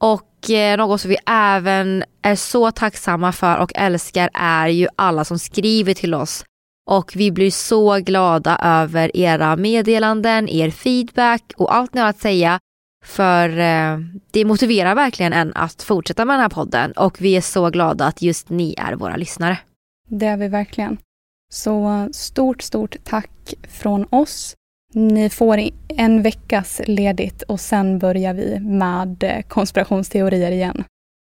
Och 0.00 0.50
eh, 0.50 0.76
något 0.76 1.00
som 1.00 1.08
vi 1.08 1.16
även 1.26 2.04
är 2.22 2.36
så 2.36 2.70
tacksamma 2.70 3.32
för 3.32 3.58
och 3.58 3.72
älskar 3.74 4.30
är 4.34 4.68
ju 4.68 4.88
alla 4.96 5.24
som 5.24 5.38
skriver 5.38 5.94
till 5.94 6.14
oss 6.14 6.44
och 6.90 7.12
vi 7.16 7.30
blir 7.30 7.50
så 7.50 7.96
glada 7.96 8.58
över 8.62 9.16
era 9.16 9.56
meddelanden, 9.56 10.48
er 10.48 10.70
feedback 10.70 11.42
och 11.56 11.74
allt 11.74 11.94
ni 11.94 12.00
har 12.00 12.08
att 12.08 12.20
säga. 12.20 12.58
För 13.04 13.48
eh, 13.58 13.98
det 14.30 14.44
motiverar 14.44 14.94
verkligen 14.94 15.32
en 15.32 15.52
att 15.54 15.82
fortsätta 15.82 16.24
med 16.24 16.34
den 16.34 16.40
här 16.40 16.48
podden 16.48 16.92
och 16.92 17.20
vi 17.20 17.36
är 17.36 17.40
så 17.40 17.70
glada 17.70 18.06
att 18.06 18.22
just 18.22 18.50
ni 18.50 18.74
är 18.78 18.92
våra 18.92 19.16
lyssnare. 19.16 19.58
Det 20.08 20.26
är 20.26 20.36
vi 20.36 20.48
verkligen. 20.48 20.98
Så 21.52 22.08
stort, 22.12 22.62
stort 22.62 22.96
tack 23.04 23.54
från 23.68 24.06
oss. 24.10 24.54
Ni 24.92 25.30
får 25.30 25.60
en 25.88 26.22
veckas 26.22 26.80
ledigt 26.86 27.42
och 27.42 27.60
sen 27.60 27.98
börjar 27.98 28.34
vi 28.34 28.60
med 28.60 29.24
eh, 29.24 29.42
konspirationsteorier 29.42 30.50
igen. 30.50 30.84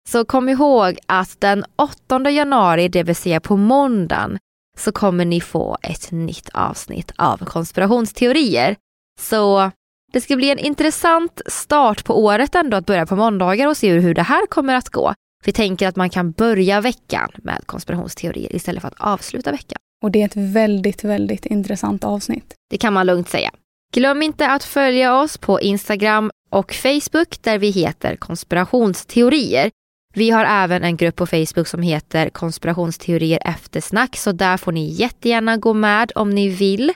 Så 0.09 0.25
kom 0.25 0.49
ihåg 0.49 0.99
att 1.07 1.41
den 1.41 1.65
8 1.77 2.31
januari, 2.31 2.89
det 2.89 3.03
vill 3.03 3.17
säga 3.17 3.41
på 3.41 3.57
måndagen, 3.57 4.39
så 4.81 4.93
kommer 4.93 5.25
ni 5.25 5.41
få 5.41 5.79
ett 5.83 6.11
nytt 6.11 6.49
avsnitt 6.53 7.13
av 7.17 7.37
konspirationsteorier. 7.37 8.77
Så 9.21 9.71
det 10.13 10.21
ska 10.21 10.37
bli 10.37 10.51
en 10.51 10.59
intressant 10.59 11.41
start 11.47 12.05
på 12.05 12.25
året 12.25 12.55
ändå 12.55 12.77
att 12.77 12.87
börja 12.87 13.07
på 13.07 13.17
måndagar 13.17 13.69
och 13.69 13.77
se 13.77 13.93
hur 13.93 14.15
det 14.15 14.23
här 14.23 14.47
kommer 14.47 14.75
att 14.75 14.89
gå. 14.89 15.15
Vi 15.45 15.53
tänker 15.53 15.89
att 15.89 15.97
man 15.97 16.11
kan 16.11 16.33
börja 16.33 16.81
veckan 16.81 17.31
med 17.37 17.63
konspirationsteorier 17.67 18.57
istället 18.57 18.81
för 18.81 18.89
att 18.89 19.01
avsluta 19.01 19.53
veckan. 19.53 19.79
Och 20.03 20.11
det 20.11 20.23
är 20.23 20.27
ett 20.27 20.37
väldigt, 20.37 21.05
väldigt 21.05 21.47
intressant 21.47 22.05
avsnitt. 22.05 22.55
Det 22.71 22.79
kan 22.79 22.93
man 22.93 23.07
lugnt 23.07 23.29
säga. 23.29 23.51
Glöm 23.93 24.23
inte 24.23 24.49
att 24.49 24.65
följa 24.65 25.21
oss 25.21 25.39
på 25.39 25.61
Instagram 25.61 26.31
och 26.51 26.73
Facebook 26.73 27.43
där 27.43 27.59
vi 27.59 27.71
heter 27.71 28.17
konspirationsteorier. 28.17 29.71
Vi 30.15 30.31
har 30.31 30.45
även 30.45 30.85
en 30.85 30.97
grupp 30.97 31.17
på 31.17 31.27
Facebook 31.27 31.67
som 31.67 31.83
heter 31.83 32.31
konspirationsteorier 32.31 33.39
eftersnack 33.45 34.17
så 34.17 34.33
där 34.33 34.57
får 34.57 34.73
ni 34.73 34.91
jättegärna 34.91 35.57
gå 35.57 35.75
med 35.75 36.13
om 36.15 36.31
ni 36.31 36.49
vill. 36.49 36.93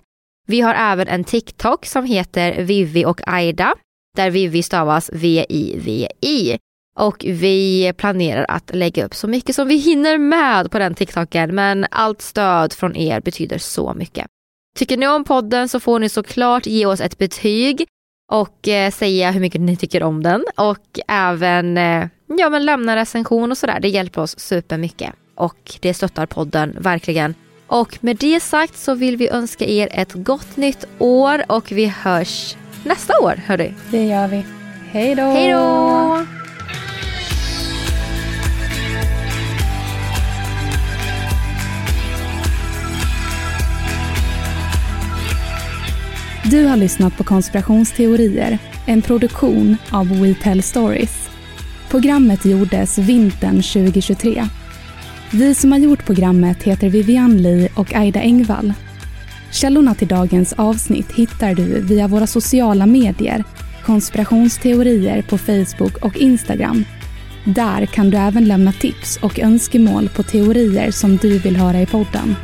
Vi 0.46 0.60
har 0.60 0.74
även 0.74 1.08
en 1.08 1.24
TikTok 1.24 1.86
som 1.86 2.04
heter 2.04 2.62
Vivi 2.62 3.04
och 3.04 3.20
Aida 3.28 3.74
där 4.16 4.30
Vivi 4.30 4.62
stavas 4.62 5.10
V-I-V-I. 5.12 6.58
Och 6.96 7.24
vi 7.28 7.92
planerar 7.96 8.46
att 8.48 8.74
lägga 8.74 9.04
upp 9.04 9.14
så 9.14 9.28
mycket 9.28 9.56
som 9.56 9.68
vi 9.68 9.76
hinner 9.76 10.18
med 10.18 10.70
på 10.70 10.78
den 10.78 10.94
TikToken 10.94 11.54
men 11.54 11.86
allt 11.90 12.22
stöd 12.22 12.72
från 12.72 12.96
er 12.96 13.20
betyder 13.20 13.58
så 13.58 13.94
mycket. 13.94 14.26
Tycker 14.76 14.96
ni 14.96 15.08
om 15.08 15.24
podden 15.24 15.68
så 15.68 15.80
får 15.80 15.98
ni 15.98 16.08
såklart 16.08 16.66
ge 16.66 16.86
oss 16.86 17.00
ett 17.00 17.18
betyg 17.18 17.86
och 18.30 18.68
eh, 18.68 18.90
säga 18.90 19.30
hur 19.30 19.40
mycket 19.40 19.60
ni 19.60 19.76
tycker 19.76 20.02
om 20.02 20.22
den 20.22 20.44
och 20.56 21.00
även 21.08 21.78
eh, 21.78 22.08
ja, 22.26 22.50
men 22.50 22.64
lämna 22.64 22.96
recension 22.96 23.50
och 23.50 23.58
sådär. 23.58 23.80
Det 23.80 23.88
hjälper 23.88 24.20
oss 24.20 24.38
supermycket 24.38 25.12
och 25.34 25.74
det 25.80 25.94
stöttar 25.94 26.26
podden 26.26 26.76
verkligen. 26.80 27.34
Och 27.66 27.98
med 28.00 28.16
det 28.16 28.40
sagt 28.40 28.76
så 28.76 28.94
vill 28.94 29.16
vi 29.16 29.28
önska 29.28 29.64
er 29.64 29.88
ett 29.92 30.12
gott 30.12 30.56
nytt 30.56 30.84
år 30.98 31.44
och 31.48 31.72
vi 31.72 31.86
hörs 31.86 32.56
nästa 32.84 33.20
år 33.20 33.40
hörru. 33.46 33.72
Det 33.90 34.04
gör 34.04 34.28
vi. 34.28 34.44
Hej 34.90 35.14
då! 35.14 35.22
Hej 35.22 35.52
då! 35.52 36.43
Du 46.54 46.66
har 46.66 46.76
lyssnat 46.76 47.16
på 47.16 47.24
Konspirationsteorier, 47.24 48.58
en 48.86 49.02
produktion 49.02 49.76
av 49.90 50.20
We 50.20 50.34
Tell 50.34 50.62
Stories. 50.62 51.28
Programmet 51.90 52.44
gjordes 52.44 52.98
vintern 52.98 53.62
2023. 53.62 54.48
Vi 55.30 55.54
som 55.54 55.72
har 55.72 55.78
gjort 55.78 56.06
programmet 56.06 56.62
heter 56.62 56.88
Vivian 56.88 57.42
Lee 57.42 57.68
och 57.76 57.94
Aida 57.94 58.20
Engvall. 58.20 58.72
Källorna 59.52 59.94
till 59.94 60.08
dagens 60.08 60.52
avsnitt 60.52 61.12
hittar 61.12 61.54
du 61.54 61.80
via 61.80 62.08
våra 62.08 62.26
sociala 62.26 62.86
medier 62.86 63.44
konspirationsteorier 63.84 65.22
på 65.22 65.38
Facebook 65.38 66.04
och 66.04 66.16
Instagram. 66.16 66.84
Där 67.44 67.86
kan 67.86 68.10
du 68.10 68.16
även 68.16 68.48
lämna 68.48 68.72
tips 68.72 69.18
och 69.22 69.38
önskemål 69.38 70.08
på 70.08 70.22
teorier 70.22 70.90
som 70.90 71.16
du 71.16 71.38
vill 71.38 71.56
höra 71.56 71.80
i 71.80 71.86
podden. 71.86 72.36